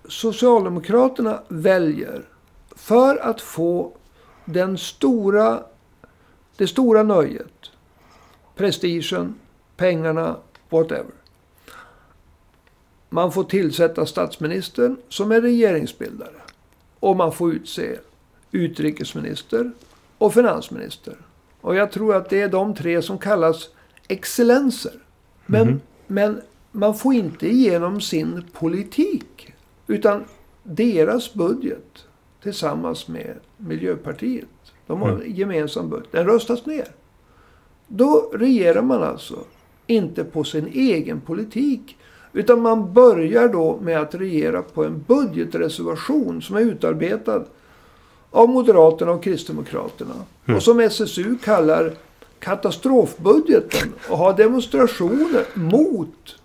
[0.04, 2.22] Socialdemokraterna väljer
[2.76, 3.92] för att få
[4.44, 5.62] den stora,
[6.56, 7.70] det stora nöjet,
[8.56, 9.34] prestigen,
[9.76, 10.36] pengarna,
[10.68, 11.14] whatever.
[13.08, 16.39] Man får tillsätta statsministern som är regeringsbildare.
[17.00, 17.98] Och man får utse
[18.52, 19.70] utrikesminister
[20.18, 21.16] och finansminister.
[21.60, 23.68] Och jag tror att det är de tre som kallas
[24.08, 24.92] excellenser.
[25.46, 25.80] Men, Mhm.
[26.06, 26.40] men
[26.72, 29.52] man får inte igenom sin politik.
[29.86, 30.24] Utan
[30.62, 32.04] deras budget
[32.42, 34.48] tillsammans med Miljöpartiet.
[34.86, 35.34] De har en Mm.
[35.34, 36.12] gemensam budget.
[36.12, 36.88] Den röstas ner.
[37.88, 39.38] Då regerar man alltså
[39.86, 41.96] inte på sin egen politik.
[42.32, 47.44] Utan man börjar då med att regera på en budgetreservation som är utarbetad
[48.30, 50.14] av Moderaterna och Kristdemokraterna.
[50.46, 50.56] Mm.
[50.56, 51.92] Och som SSU kallar
[52.38, 53.92] katastrofbudgeten.
[54.08, 56.36] Och har demonstrationer mot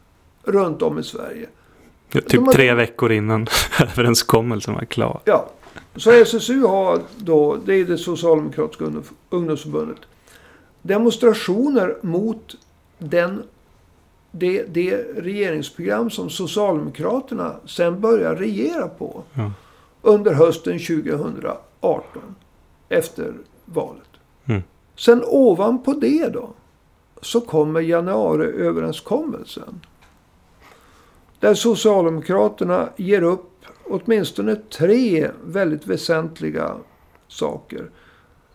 [0.43, 1.47] runt om i Sverige.
[2.11, 3.47] Ja, Typ har- tre veckor innan
[3.81, 5.21] överenskommelsen var klar.
[5.25, 5.49] Ja,
[5.95, 9.97] så SSU har då, det är det socialdemokratiska ungdoms- ungdomsförbundet,
[10.81, 12.55] demonstrationer mot
[12.97, 13.43] den,
[14.37, 19.51] det, det regeringsprogram som Socialdemokraterna sen börjar regera på Ja.
[20.01, 22.35] under hösten 2018
[22.89, 23.33] efter
[23.65, 24.09] valet.
[24.45, 24.63] Mm.
[24.95, 26.49] Sen ovanpå det då
[27.21, 29.81] så kommer januariöverenskommelsen.
[31.39, 33.51] Där Socialdemokraterna ger upp
[33.83, 36.75] åtminstone tre väldigt väsentliga
[37.27, 37.89] saker.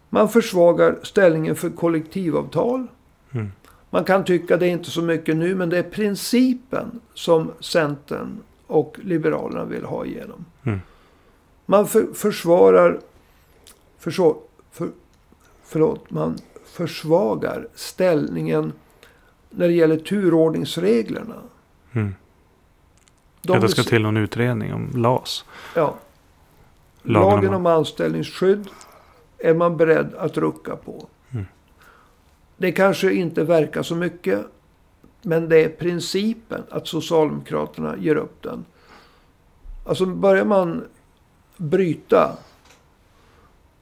[0.09, 2.87] Man försvagar ställningen för kollektivavtal.
[3.33, 3.53] Mm.
[3.91, 8.39] Man kan tycka det är inte så mycket nu, men det är principen som Centern
[8.67, 10.45] och Liberalerna vill ha igenom.
[10.65, 10.81] Mm.
[11.67, 13.01] Man för, försvarar...
[13.99, 14.37] Förså,
[14.71, 14.91] för,
[15.65, 18.73] förlåt, man försvagar ställningen
[19.51, 21.37] när det gäller turordningsreglerna.
[21.93, 22.15] Mm.
[23.43, 25.45] De Ja, det ska till någon utredning om LAS.
[25.75, 25.95] Ja.
[27.03, 28.69] Lagen Lagen om anställningsskydd
[29.39, 31.07] är man beredd att rucka på.
[32.61, 32.71] Mm.
[32.71, 34.47] Det kanske inte verkar så mycket.
[35.23, 38.65] Men det är principen att Socialdemokraterna ger upp den.
[39.87, 40.85] Alltså börjar man
[41.57, 42.37] bryta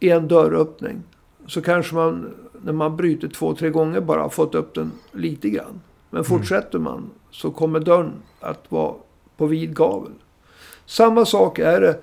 [0.00, 1.02] i en dörröppning.
[1.46, 5.50] Så kanske man när man bryter två, tre gånger bara har fått upp den lite
[5.50, 5.80] grann.
[6.10, 8.94] Men fortsätter man så kommer dörren att vara
[9.36, 10.12] på vid gavel.
[10.86, 12.00] Samma sak är det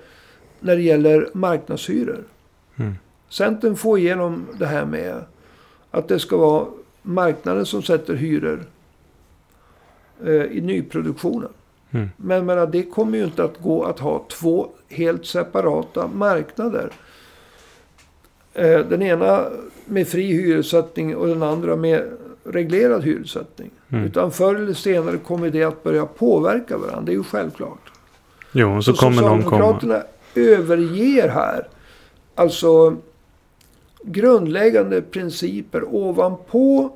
[0.60, 2.24] när det gäller marknadshyror.
[2.76, 2.94] Mm.
[3.28, 5.24] Centern får igenom det här med
[5.96, 6.66] att det ska vara
[7.02, 8.64] marknaden som sätter hyror
[10.24, 11.50] eh, i nyproduktionen.
[11.90, 12.08] Mm.
[12.16, 16.90] Men menar, det kommer ju inte att gå att ha två helt separata marknader.
[18.54, 19.44] Eh, den ena
[19.84, 22.02] med fri hyressättning och den andra med
[22.44, 23.70] reglerad hyressättning.
[23.88, 24.04] Mm.
[24.04, 27.00] Utan förr eller senare kommer det att börja påverka varandra.
[27.00, 27.92] Det är ju självklart.
[28.52, 29.42] Jo, och så kommer någon komma.
[29.42, 30.02] Socialdemokraterna
[30.34, 31.68] överger här
[32.34, 32.96] alltså
[34.06, 36.90] grundläggande principer ovanpå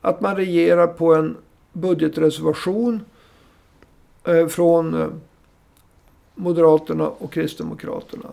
[0.00, 1.36] att man regerar på en
[1.72, 3.00] budgetreservation
[4.24, 5.08] eh, från eh,
[6.34, 8.28] Moderaterna och Kristdemokraterna.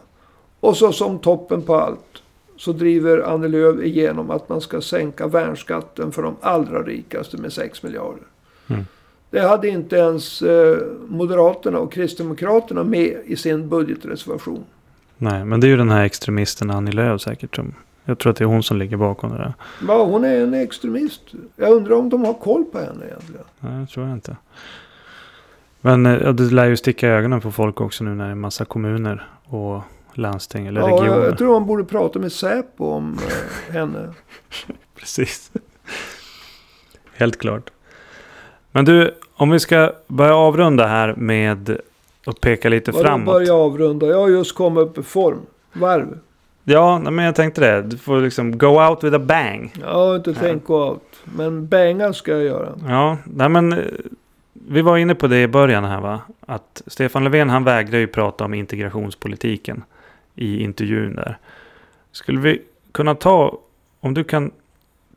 [0.59, 2.21] Och så som toppen på allt
[2.57, 7.53] så driver Annie Lööf igenom att man ska sänka värnskatten för de allra rikaste med
[7.53, 8.23] 6 miljarder.
[8.67, 8.85] Mm.
[9.29, 14.63] Det hade inte ens eh, Moderaterna och Kristdemokraterna med i sin budgetreservation.
[15.17, 17.55] Nej, men det är ju den här extremisten Annie Lööf säkert.
[17.55, 17.73] Som,
[18.05, 19.53] jag tror att det är hon som ligger bakom det där.
[19.87, 21.21] Ja, hon är en extremist.
[21.55, 23.43] Jag undrar om de har koll på henne egentligen.
[23.59, 24.35] Nej, det tror jag inte.
[25.81, 28.31] Men eh, ja, det lär ju sticka i ögonen på folk också nu när det
[28.31, 29.81] är massa kommuner och
[30.13, 31.07] landsting eller Ja, regioner.
[31.19, 33.17] jag, jag tror man borde prata med Säpo om
[33.69, 34.13] eh, henne.
[34.99, 35.51] Precis.
[37.13, 37.69] Helt klart.
[38.71, 41.77] Men du, om vi ska börja avrunda här med
[42.25, 43.25] att peka lite Vadå framåt.
[43.33, 44.05] börja avrunda?
[44.05, 45.39] Jag har just kommit upp i form.
[45.73, 46.19] Varv.
[46.67, 47.81] Ja, men jag tänkte det.
[47.81, 49.73] Du får liksom go out with a bang.
[49.81, 51.03] Jag har inte tänkt gå out.
[51.23, 52.73] Men banga ska jag göra.
[52.87, 53.79] Ja, nej men eh,
[54.53, 56.19] vi var inne på det i början här va?
[56.45, 59.83] Att Stefan Löfven han vägrar ju prata om integrationspolitiken
[60.35, 61.37] i intervjun där.
[62.11, 63.57] Skulle vi kunna ta,
[63.99, 64.51] om du kan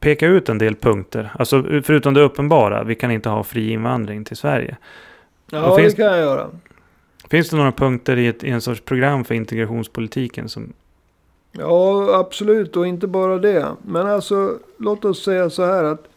[0.01, 4.25] peka ut en del punkter, alltså förutom det uppenbara, vi kan inte ha fri invandring
[4.25, 4.77] till Sverige.
[5.51, 6.47] Ja, finns- det kan jag göra.
[7.31, 10.73] Finns det några punkter i, ett, i en sorts program för integrationspolitiken som...
[11.53, 12.77] Ja, absolut.
[12.77, 13.77] Och inte bara det.
[13.83, 16.09] Men alltså, låt oss säga så här att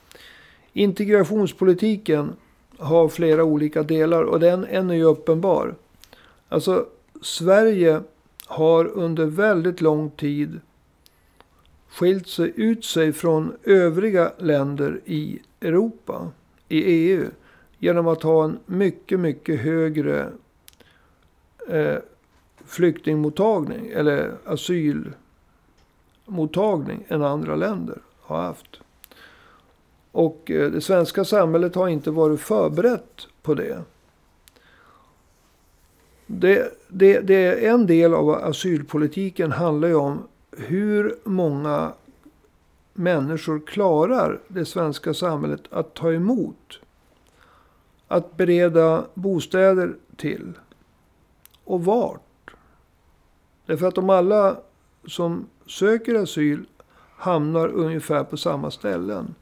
[0.74, 2.34] integrationspolitiken
[2.78, 5.76] har flera olika delar och den en är ju uppenbar.
[6.50, 6.86] Alltså,
[7.22, 8.02] Sverige
[8.46, 10.60] har under väldigt lång tid
[11.90, 16.32] skilt sig ut sig från övriga länder i Europa,
[16.68, 17.26] i EU,
[17.80, 20.30] genom att ha en mycket, mycket högre
[21.68, 21.98] eh,
[22.66, 25.12] flyktingmottagning eller asyl
[26.32, 28.80] mottagning än andra länder har haft.
[30.12, 33.84] Och eh, det svenska samhället har inte varit förberett på det.
[36.28, 41.94] Det, det, det en del av asylpolitiken handlar ju om hur många
[42.94, 46.80] människor klarar det svenska samhället att ta emot.
[48.08, 50.54] att bereda bostäder till.
[51.64, 52.56] Och vart?
[53.66, 54.58] Därför att om alla
[55.08, 56.66] som söker asyl
[57.18, 59.36] hamnar ungefär på samma ställen.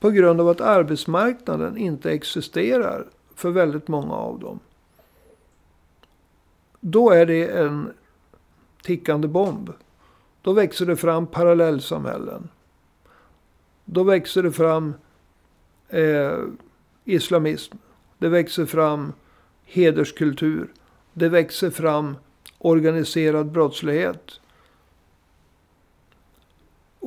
[0.00, 4.60] På grund av att arbetsmarknaden inte existerar för väldigt många av dem.
[6.80, 7.92] Då är det en
[8.82, 9.72] tickande bomb.
[10.42, 12.48] Då växer det fram parallellsamhällen.
[13.84, 14.94] Då växer det fram
[15.88, 16.38] eh,
[17.04, 17.76] islamism.
[18.18, 19.12] Det växer fram
[19.64, 20.72] hederskultur.
[21.12, 22.16] Det växer fram
[22.58, 24.40] organiserad brottslighet.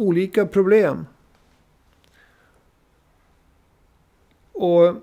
[0.02, 1.06] Olika problem.
[4.52, 4.96] Och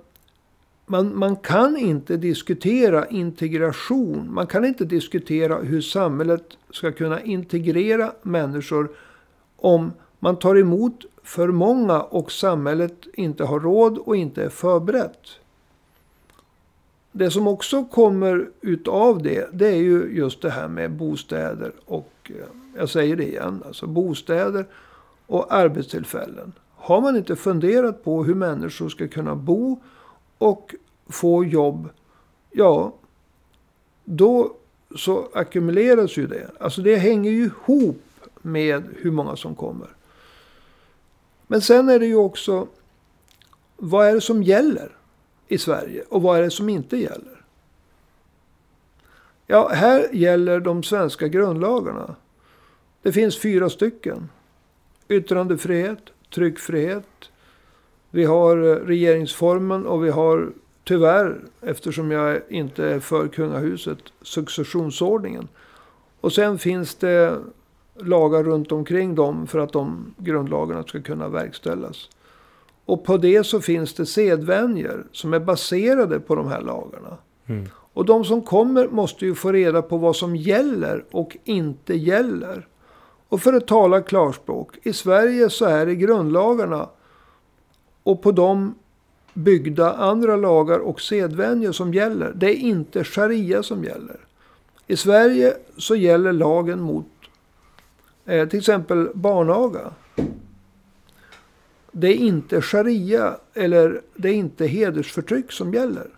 [0.86, 4.34] man, man kan inte diskutera integration.
[4.34, 8.90] Man kan inte diskutera hur samhället ska kunna integrera människor
[9.56, 15.28] om man tar emot för många och samhället inte har råd och inte är förberett.
[17.12, 22.12] Det som också kommer utav det, det är ju just det här med bostäder och,
[22.24, 22.34] eh,
[22.76, 24.66] jag säger det igen, alltså bostäder
[25.28, 26.52] och arbetstillfällen.
[26.76, 29.80] Har man inte funderat på hur människor ska kunna bo
[30.38, 30.74] och
[31.08, 31.88] få jobb,
[32.50, 32.94] ja,
[34.04, 34.56] då
[34.96, 36.50] så ackumuleras ju det.
[36.60, 38.02] Alltså det hänger ju ihop
[38.42, 39.88] med hur många som kommer.
[41.46, 42.66] Men sen är det ju också,
[43.76, 44.96] vad är det som gäller
[45.48, 47.44] i Sverige och vad är det som inte gäller?
[49.46, 52.14] Ja, här gäller de svenska grundlagarna.
[53.02, 54.28] Det finns fyra stycken.
[55.08, 55.98] Yttrandefrihet,
[56.34, 57.30] tryckfrihet.
[58.10, 60.52] Vi har eh, regeringsformen och vi har
[60.84, 65.48] tyvärr, eftersom jag inte är för kungahuset, successionsordningen.
[66.20, 67.38] Och sen finns det
[67.94, 72.08] lagar runt omkring dem för att de grundlagarna ska kunna verkställas.
[72.84, 77.16] Och på det så finns det sedvänjer som är baserade på de här lagarna.
[77.46, 77.66] Mm.
[77.74, 82.66] Och de som kommer måste ju få reda på vad som gäller och inte gäller.
[83.28, 84.78] Och för att tala klarspråk.
[84.82, 86.88] I Sverige så är det grundlagarna
[88.02, 88.74] och på dem
[89.34, 92.32] byggda andra lagar och sedvänjor som gäller.
[92.36, 94.16] Det är inte sharia som gäller.
[94.86, 97.06] I Sverige så gäller lagen mot
[98.24, 99.92] eh, till exempel barnaga.
[101.92, 106.17] Det är inte sharia eller det är inte hedersförtryck som gäller.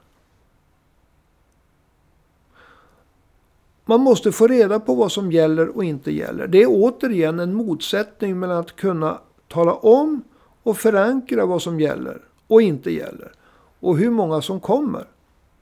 [3.91, 6.47] Man måste få reda på vad som gäller och inte gäller.
[6.47, 10.23] Det är återigen en motsättning mellan att kunna tala om
[10.63, 13.33] och förankra vad som gäller och inte gäller.
[13.81, 15.05] Och hur många som kommer.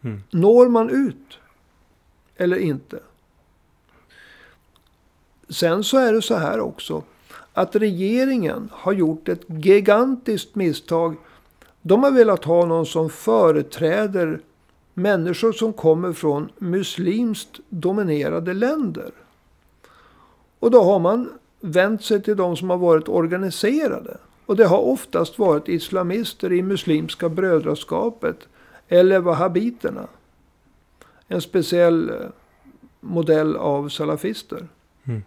[0.02, 0.22] Mm.
[0.30, 1.38] Når man ut?
[2.36, 2.98] Eller inte?
[5.48, 7.02] Sen så är det så här också.
[7.52, 11.16] Att regeringen har gjort ett gigantiskt misstag.
[11.82, 14.40] De har velat ha någon som företräder
[14.98, 19.10] människor som kommer från muslimskt dominerade länder.
[20.58, 21.30] Och då har man
[21.60, 24.16] vänt sig till de som har varit organiserade.
[24.46, 28.48] Och det har oftast varit islamister i Muslimska brödraskapet
[28.88, 30.06] eller wahhabiterna.
[31.28, 32.16] En speciell eh,
[33.00, 34.68] modell av salafister.
[35.04, 35.22] Mm.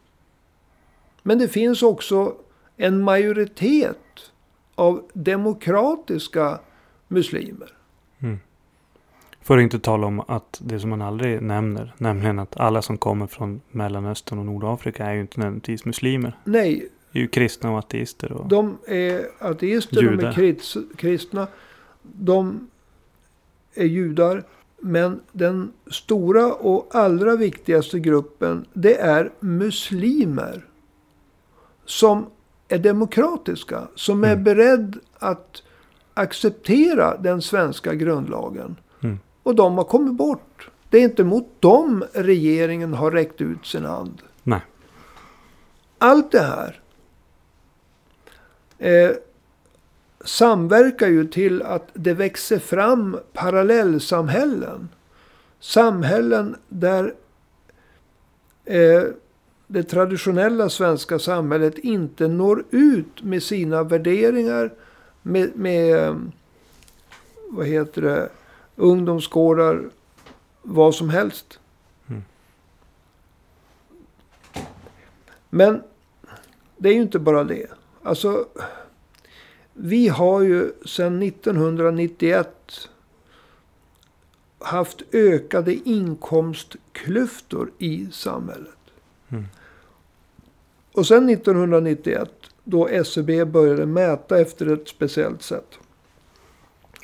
[1.23, 2.35] Men det finns också
[2.77, 4.31] en majoritet
[4.75, 6.59] av demokratiska
[7.07, 7.73] muslimer.
[8.19, 8.39] Mm.
[9.41, 12.97] För att inte tala om att det som man aldrig nämner, nämligen att alla som
[12.97, 16.37] kommer från Mellanöstern och Nordafrika är ju inte nödvändigtvis muslimer.
[16.43, 18.31] Nej, är ju kristna och ateister.
[18.31, 20.33] Och de är ateister, judar.
[20.35, 21.47] de är kristna.
[22.01, 22.69] De
[23.73, 24.43] är judar.
[24.79, 30.65] Men den stora och allra viktigaste gruppen, det är muslimer.
[31.85, 32.25] Som
[32.67, 33.87] är demokratiska.
[33.95, 34.43] Som är mm.
[34.43, 35.63] beredd att
[36.13, 38.75] acceptera den svenska grundlagen.
[39.43, 40.69] Och de har kommit bort.
[40.89, 44.21] Det är inte mot dem regeringen har räckt ut sin hand.
[44.43, 44.61] Nej.
[45.97, 46.79] Allt det här
[48.77, 49.11] eh,
[50.25, 54.89] samverkar ju till att det växer fram parallellsamhällen.
[55.59, 57.13] Samhällen där
[58.65, 59.03] eh,
[59.67, 64.73] det traditionella svenska samhället inte når ut med sina värderingar.
[65.21, 66.15] Med, med
[67.49, 68.29] vad heter det,
[68.81, 69.89] ungdomsgårdar,
[70.61, 71.59] vad som helst.
[72.07, 72.23] Mm.
[75.49, 75.83] Men
[76.77, 77.67] det är ju inte bara det.
[78.03, 78.45] Alltså,
[79.73, 82.89] vi har ju sedan 1991
[84.59, 88.77] haft ökade inkomstklyftor i samhället.
[89.29, 89.45] Mm.
[90.93, 92.31] Och sen 1991,
[92.63, 95.77] då SCB e började mäta efter ett speciellt sätt.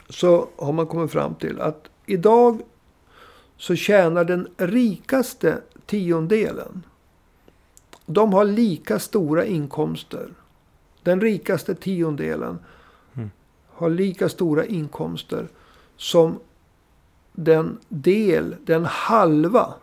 [0.10, 2.62] Så har man kommit fram till att idag
[3.58, 6.84] så tjänar den rikaste tiondelen.
[8.06, 10.30] De har lika stora inkomster.
[11.04, 12.60] Den rikaste tiondelen
[13.14, 13.32] Mm.
[13.68, 15.48] har lika stora inkomster
[15.98, 16.40] som
[17.32, 19.74] den del, den halva.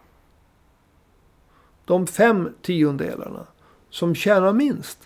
[1.84, 3.46] De fem tiondelarna
[3.90, 4.98] som tjänar minst.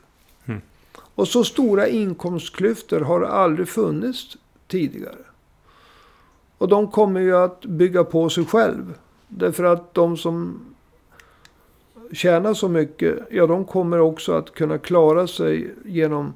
[0.45, 0.61] Mm.
[0.97, 4.37] Och så stora inkomstklyftor har aldrig funnits
[4.69, 5.19] tidigare.
[6.59, 8.95] Och de kommer ju att bygga på sig själv.
[9.29, 10.61] Därför att de som
[12.13, 16.35] tjänar så mycket, ja de kommer också att kunna klara sig genom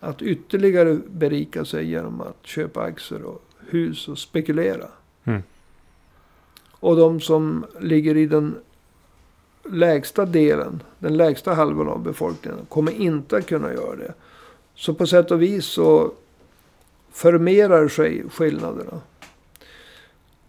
[0.00, 4.88] att ytterligare berika sig genom att köpa aktier och hus och spekulera.
[5.24, 5.42] Mm.
[6.70, 8.54] Och de som ligger i den
[9.70, 14.14] lägsta delen, den lägsta halvan av befolkningen, kommer inte att kunna göra det.
[14.74, 16.12] Så på sätt och vis så
[17.16, 19.00] förmerar sig skillnaderna.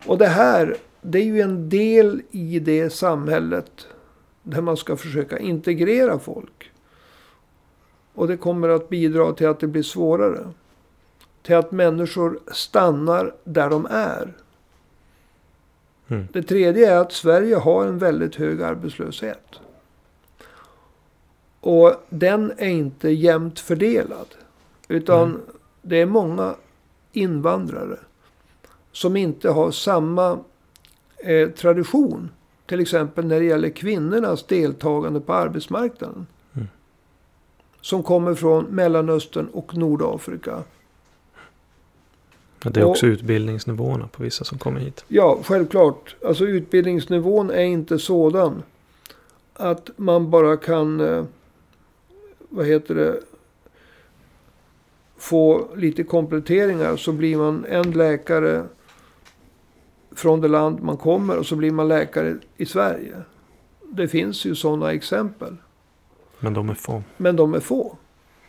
[0.06, 3.88] Och det här, det är ju en del i det samhället
[4.44, 6.72] där man ska försöka integrera folk.
[8.14, 10.48] Och det kommer att bidra till att det blir svårare.
[11.42, 14.34] Till att människor stannar där de är.
[16.08, 16.28] Mm.
[16.34, 19.60] Det tredje är att Sverige har en väldigt hög arbetslöshet.
[21.60, 24.28] Och den är inte jämnt fördelad.
[24.88, 25.42] Utan Mm.
[25.82, 26.56] Det är många
[27.12, 28.00] invandrare
[28.92, 30.40] som inte har samma
[31.18, 32.30] eh, tradition.
[32.66, 36.28] Till exempel när det gäller kvinnornas deltagande på arbetsmarknaden.
[36.54, 36.68] Mm.
[37.82, 40.64] Som kommer från Mellanöstern och Nordafrika.
[42.64, 45.06] Ja, det är Och- också utbildningsnivåerna på vissa som kommer hit.
[45.08, 46.16] Ja, självklart.
[46.26, 48.64] Alltså utbildningsnivån är inte sådan
[49.54, 51.26] att man bara kan, eh,
[52.50, 53.20] vad heter det,
[55.18, 58.64] få lite kompletteringar så blir man en läkare
[60.16, 63.16] från det land man kommer och så blir man läkare i Sverige.
[63.90, 65.56] Det finns ju sådana exempel.
[66.40, 67.04] Men de är få.
[67.18, 67.98] Men de är få.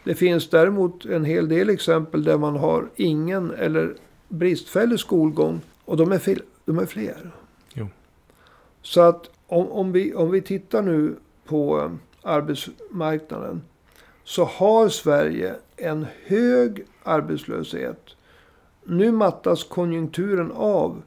[0.04, 3.94] Det finns däremot en hel del exempel där man har ingen eller
[4.28, 5.60] bristfällig skolgång.
[5.84, 7.30] Och de är, fil- de är fler.
[7.74, 7.86] Jo.
[8.82, 11.90] Så att om, om, vi, om vi tittar nu på eh,
[12.22, 13.62] arbetsmarknaden.
[14.28, 18.16] Så har Sverige en hög arbetslöshet.
[18.84, 21.02] Nu mattas konjunkturen av.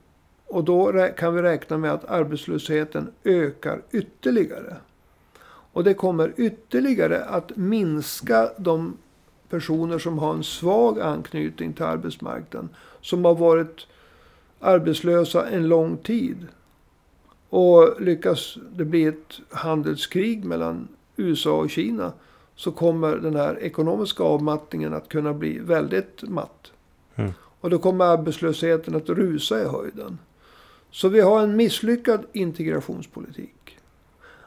[0.47, 4.77] Och då kan vi räkna med att arbetslösheten ökar ytterligare.
[5.43, 8.97] Och det kommer ytterligare att minska de
[9.49, 12.69] personer som har en svag anknytning till arbetsmarknaden.
[13.01, 13.87] Som har varit
[14.59, 16.47] arbetslösa en lång tid.
[17.49, 22.13] Och lyckas det bli ett handelskrig mellan USA och Kina.
[22.61, 26.71] Så kommer den här ekonomiska avmattningen att kunna bli väldigt matt.
[27.15, 27.31] Mm.
[27.61, 30.17] Och då kommer arbetslösheten att rusa i höjden.
[30.91, 33.77] Så vi har en misslyckad integrationspolitik.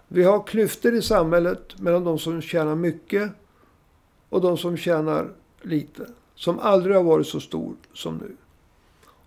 [0.09, 3.31] Vi har klyftor i samhället mellan de som tjänar mycket
[4.29, 5.29] och de som tjänar
[5.63, 6.07] lite.
[6.35, 8.37] Som aldrig har varit så stor som nu.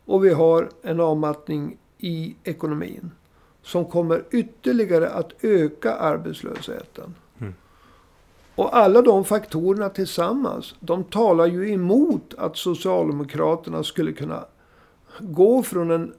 [0.06, 3.12] Och vi har en avmattning i ekonomin.
[3.62, 7.16] Som kommer ytterligare att öka arbetslösheten.
[8.58, 10.76] Och alla de faktorerna tillsammans.
[10.80, 14.46] De talar ju emot att Socialdemokraterna skulle kunna
[15.20, 16.14] gå från en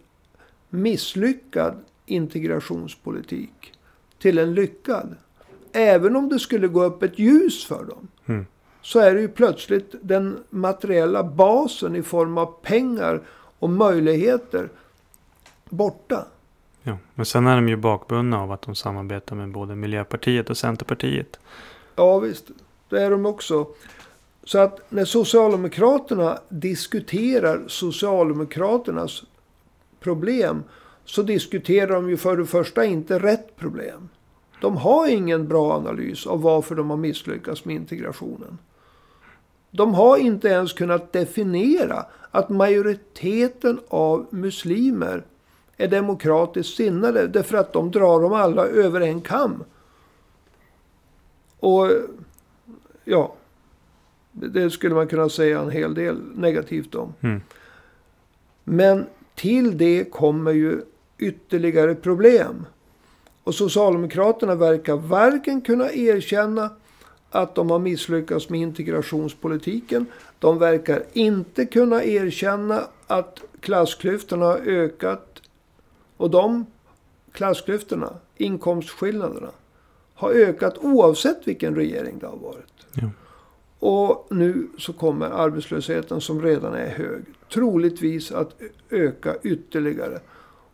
[0.68, 1.74] misslyckad
[2.06, 3.72] integrationspolitik
[4.18, 5.16] till en lyckad.
[5.72, 8.08] Även om det skulle gå upp ett ljus för dem.
[8.26, 8.46] Mm.
[8.82, 13.22] Så är det ju plötsligt den materiella basen i form av pengar
[13.58, 14.68] och möjligheter
[15.68, 16.24] borta.
[16.82, 16.98] Ja.
[17.14, 21.40] Men sen är de ju bakbundna av att de samarbetar med både Miljöpartiet och Centerpartiet.
[21.98, 22.44] Ja visst,
[22.88, 23.66] det är de också.
[24.44, 29.22] Så att när Socialdemokraterna diskuterar Socialdemokraternas
[30.00, 30.62] problem.
[31.04, 34.08] Så diskuterar de ju för det första inte rätt problem.
[34.60, 38.58] De har ingen bra analys av varför de har misslyckats med integrationen.
[39.70, 45.24] De har inte ens kunnat definiera att majoriteten av muslimer
[45.76, 47.26] är demokratiskt sinnade.
[47.26, 49.64] Därför att de drar dem alla över en kam.
[51.60, 51.90] Och
[53.04, 53.34] ja,
[54.32, 57.14] det skulle man kunna säga en hel del negativt om.
[57.20, 57.40] Mm.
[58.64, 60.80] Men till det kommer ju
[61.18, 62.66] ytterligare problem.
[63.44, 66.70] Och Socialdemokraterna verkar varken kunna erkänna
[67.30, 70.06] att de har misslyckats med integrationspolitiken.
[70.38, 75.42] De verkar inte kunna erkänna att klassklyftorna har ökat.
[76.16, 76.66] Och de
[77.32, 79.50] klassklyftorna, inkomstskillnaderna,
[80.18, 82.86] har ökat oavsett vilken regering det har varit.
[82.92, 83.10] Ja.
[83.78, 88.60] Och nu så kommer arbetslösheten som redan är hög troligtvis att
[88.90, 90.18] öka ytterligare.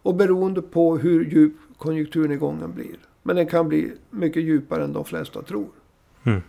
[0.03, 2.97] Och beroende på hur djup konjunkturnedgången blir.
[3.23, 5.69] Men den kan bli mycket djupare än de flesta tror.
[6.25, 6.43] Mm.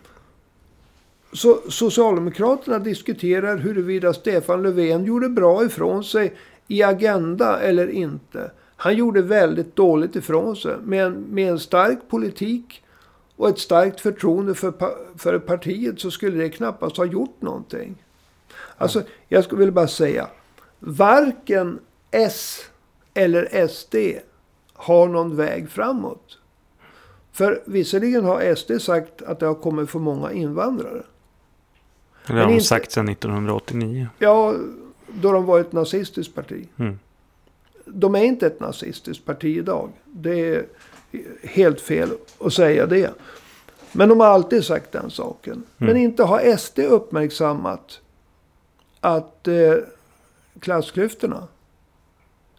[1.33, 6.33] Så Socialdemokraterna diskuterar huruvida Stefan Löfven gjorde bra ifrån sig
[6.67, 8.51] i Agenda eller inte.
[8.75, 10.75] Han gjorde väldigt dåligt ifrån sig.
[10.83, 12.81] Med en, med en stark politik
[13.35, 14.73] och ett starkt förtroende för,
[15.17, 17.95] för partiet så skulle det knappast ha gjort någonting.
[18.77, 20.27] Alltså, jag skulle vilja bara säga.
[20.79, 21.79] Varken
[22.11, 22.65] S
[23.13, 23.95] eller SD
[24.73, 26.39] har någon väg framåt.
[27.31, 31.03] För visserligen har SD sagt att det har kommit för många invandrare.
[32.27, 34.07] Det har de inte, sagt sedan 1989.
[34.19, 34.55] Ja,
[35.07, 36.67] då de var ett nazistiskt parti.
[36.77, 36.99] Mm.
[37.85, 39.89] De är inte ett nazistiskt parti idag.
[40.05, 40.65] Det är
[41.43, 42.09] helt fel
[42.39, 43.13] att säga det.
[43.91, 45.53] Men de har alltid sagt den saken.
[45.53, 45.65] Mm.
[45.77, 47.99] Men inte har SD uppmärksammat
[48.99, 49.73] att eh,
[50.59, 51.47] klassklyftorna,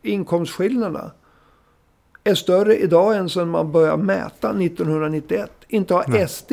[0.02, 1.10] inkomstskillnaderna,
[2.24, 5.50] är större idag än sedan man började mäta 1991.
[5.68, 6.28] Inte har Nej.
[6.28, 6.52] SD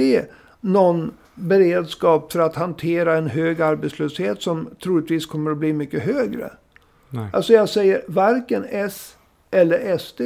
[0.61, 6.51] någon beredskap för att hantera en hög arbetslöshet som troligtvis kommer att bli mycket högre.
[7.09, 7.29] Nej.
[7.33, 9.15] Alltså jag säger varken S
[9.51, 10.21] eller SD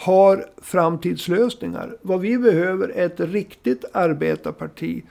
[0.00, 1.96] har framtidslösningar.
[2.02, 5.02] Vad vi behöver är ett riktigt arbetarparti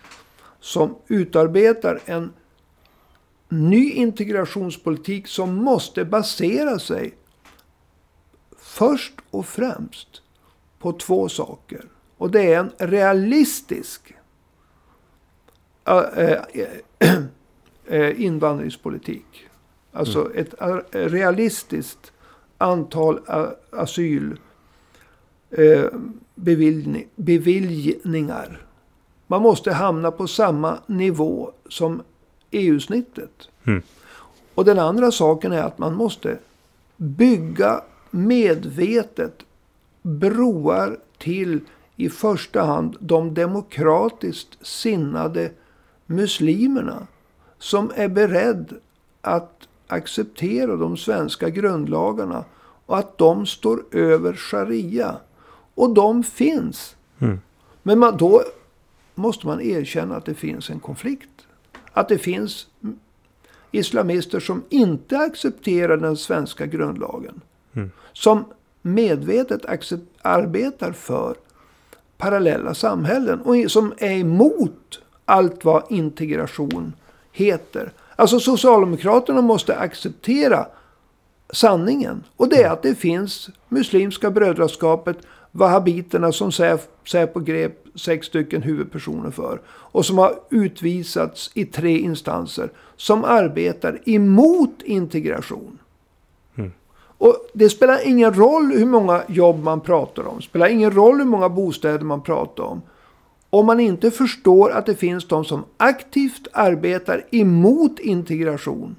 [0.59, 2.33] som utarbetar en
[3.49, 7.13] ny integrationspolitik som måste basera sig
[8.57, 10.21] först och främst
[10.79, 11.85] på två saker.
[12.17, 14.13] Och det är en realistisk
[18.15, 19.47] invandringspolitik.
[19.91, 20.37] Alltså mm.
[20.37, 20.53] ett
[20.91, 22.11] realistiskt
[22.57, 23.19] antal
[23.71, 24.39] asyl
[27.15, 28.61] beviljningar.
[29.27, 32.01] Man måste hamna på samma nivå som
[32.51, 33.49] EU-snittet.
[33.67, 33.81] Mm.
[34.55, 36.37] Och den andra saken är att man måste
[36.97, 37.81] bygga
[38.11, 39.43] medvetet
[40.01, 41.59] broar till
[41.95, 45.51] i första hand de demokratiskt sinnade
[46.05, 47.07] muslimerna.
[47.59, 48.73] Som är beredd
[49.21, 52.45] att acceptera de svenska grundlagarna.
[52.85, 55.15] Och att de står över sharia.
[55.77, 56.95] Och de finns.
[57.19, 57.39] Mm.
[57.83, 58.43] Men man, då
[59.15, 61.47] måste man erkänna att det finns en konflikt.
[61.93, 62.67] Att det finns
[63.71, 67.41] islamister som inte accepterar den svenska grundlagen.
[67.73, 67.91] Mm.
[68.13, 68.45] Som
[68.81, 69.61] medvetet
[70.21, 71.35] arbetar för
[72.17, 73.41] parallella samhällen.
[73.41, 76.93] Och som är emot allt vad integration
[77.31, 77.91] heter.
[78.15, 80.67] Alltså Socialdemokraterna måste acceptera
[81.49, 82.23] sanningen.
[82.35, 82.73] Och det är mm.
[82.73, 85.17] att det finns Muslimska brödraskapet
[85.57, 86.51] Wahhabiterna som
[87.05, 89.61] Säpo grep sex stycken huvudpersoner för.
[89.67, 92.69] Och som har utvisats i tre instanser.
[92.95, 95.77] Som arbetar emot integration.
[96.55, 96.71] Mm.
[97.17, 100.37] Och det spelar ingen roll hur många jobb man pratar om.
[100.37, 102.81] Det spelar ingen roll hur många bostäder man pratar om.
[103.49, 108.95] Om man inte förstår att det finns de som aktivt arbetar emot integration.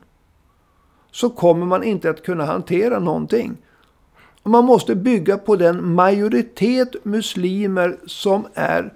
[1.10, 3.56] Så kommer man inte att kunna hantera någonting.
[4.42, 8.92] Man måste bygga på den majoritet muslimer som är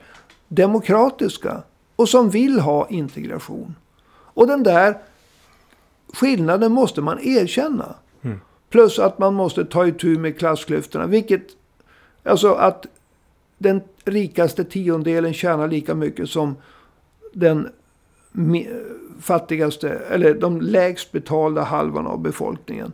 [0.49, 1.63] demokratiska
[1.97, 3.75] och som vill ha integration.
[4.35, 4.99] Och den där
[6.13, 7.95] skillnaden måste man erkänna.
[8.23, 8.41] Mm.
[8.71, 11.07] Plus att man måste ta itu med klassklyftorna.
[11.07, 11.43] Vilket,
[12.23, 12.87] alltså att
[13.59, 16.57] den rikaste tiondelen tjänar lika mycket som
[17.33, 17.69] den
[19.21, 22.93] fattigaste, eller de lägst betalda halvan av befolkningen.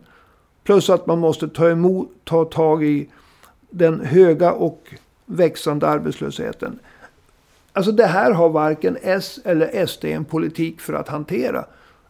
[0.69, 3.09] Plus att man måste ta, emot, ta tag i
[3.69, 4.93] den höga och
[5.25, 6.79] växande arbetslösheten.
[7.73, 11.65] Alltså det här har varken S eller SD en politik för att hantera.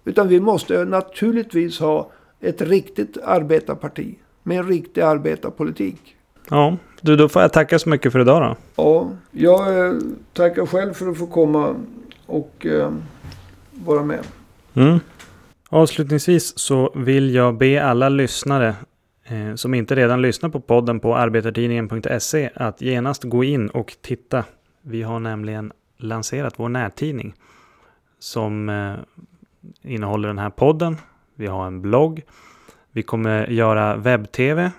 [0.05, 6.15] Utan vi måste naturligtvis ha ett riktigt arbetarparti med en riktig arbetarpolitik.
[6.49, 8.83] Ja, du, då får jag tacka så mycket för idag då.
[8.83, 9.93] Ja, jag eh,
[10.33, 11.75] tackar själv för att få komma
[12.25, 12.91] och eh,
[13.85, 14.23] vara med.
[14.73, 14.99] Mm.
[15.71, 18.75] Avslutningsvis så vill jag be alla lyssnare
[19.25, 24.45] eh, som inte redan lyssnar på podden på arbetartidningen.se att genast gå in och titta.
[24.81, 27.33] Vi har nämligen lanserat vår nättidning
[28.19, 28.93] som eh,
[29.81, 30.97] innehåller den här podden.
[31.35, 32.21] Vi har en blogg.
[32.91, 34.71] Vi kommer göra webb-tv.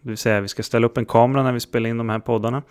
[0.00, 2.18] Det vill säga vi ska ställa upp en kamera när vi spelar in de här
[2.18, 2.62] poddarna.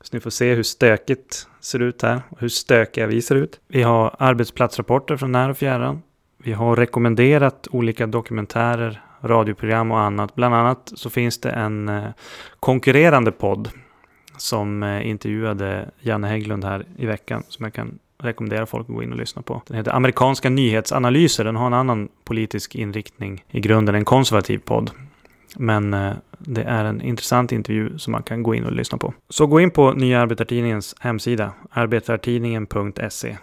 [0.00, 3.60] Så ni får se hur stökigt ser ut här och hur stökiga vi ser ut.
[3.68, 6.02] Vi har arbetsplatsrapporter från när och fjärran.
[6.38, 10.34] Vi har rekommenderat olika dokumentärer, radioprogram och annat.
[10.34, 12.04] Bland annat så finns det en eh,
[12.60, 13.70] konkurrerande podd
[14.36, 19.02] som eh, intervjuade Janne Hägglund här i veckan som jag kan rekommendera folk att gå
[19.02, 19.62] in och lyssna på.
[19.66, 21.44] Den heter Amerikanska nyhetsanalyser.
[21.44, 24.90] Den har en annan politisk inriktning i grunden, en konservativ podd.
[25.56, 29.14] Men eh, det är en intressant intervju som man kan gå in och lyssna på.
[29.28, 33.36] Så gå in på Nya Arbetartidningens hemsida, arbetartidningen.se.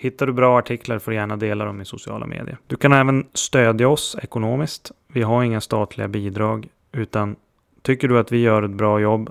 [0.00, 2.58] Hittar du bra artiklar får du gärna dela dem i sociala medier.
[2.66, 4.92] Du kan även stödja oss ekonomiskt.
[5.12, 7.36] Vi har inga statliga bidrag, utan
[7.82, 9.30] tycker du att vi gör ett bra jobb,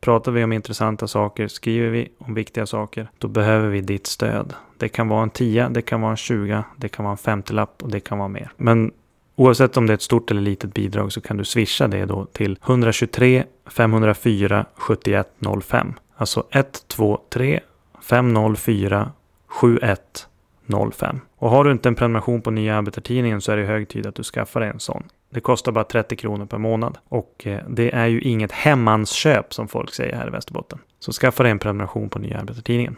[0.00, 4.54] pratar vi om intressanta saker, skriver vi om viktiga saker, då behöver vi ditt stöd.
[4.78, 7.66] Det kan vara en 10, det kan vara en 20, det kan vara en 50
[7.80, 8.50] och det kan vara mer.
[8.56, 8.92] Men
[9.38, 12.24] Oavsett om det är ett stort eller litet bidrag så kan du swisha det då
[12.24, 15.94] till 123 504 7105.
[16.16, 17.60] Alltså 123
[18.02, 19.12] 504
[19.48, 21.20] 7105.
[21.36, 24.14] Och har du inte en prenumeration på Nya Arbetartidningen så är det hög tid att
[24.14, 25.02] du skaffar dig en sån.
[25.30, 26.98] Det kostar bara 30 kronor per månad.
[27.08, 30.78] Och eh, det är ju inget hemmansköp som folk säger här i Västerbotten.
[30.98, 32.96] Så skaffa dig en prenumeration på Nya Arbetartidningen.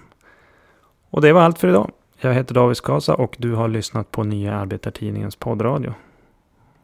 [1.10, 1.90] Och det var allt för idag.
[2.20, 5.94] Jag heter David Skasa och du har lyssnat på Nya Arbetartidningens poddradio.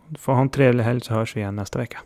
[0.09, 1.99] Du får ha en trevlig helg så hörs vi igen nästa vecka.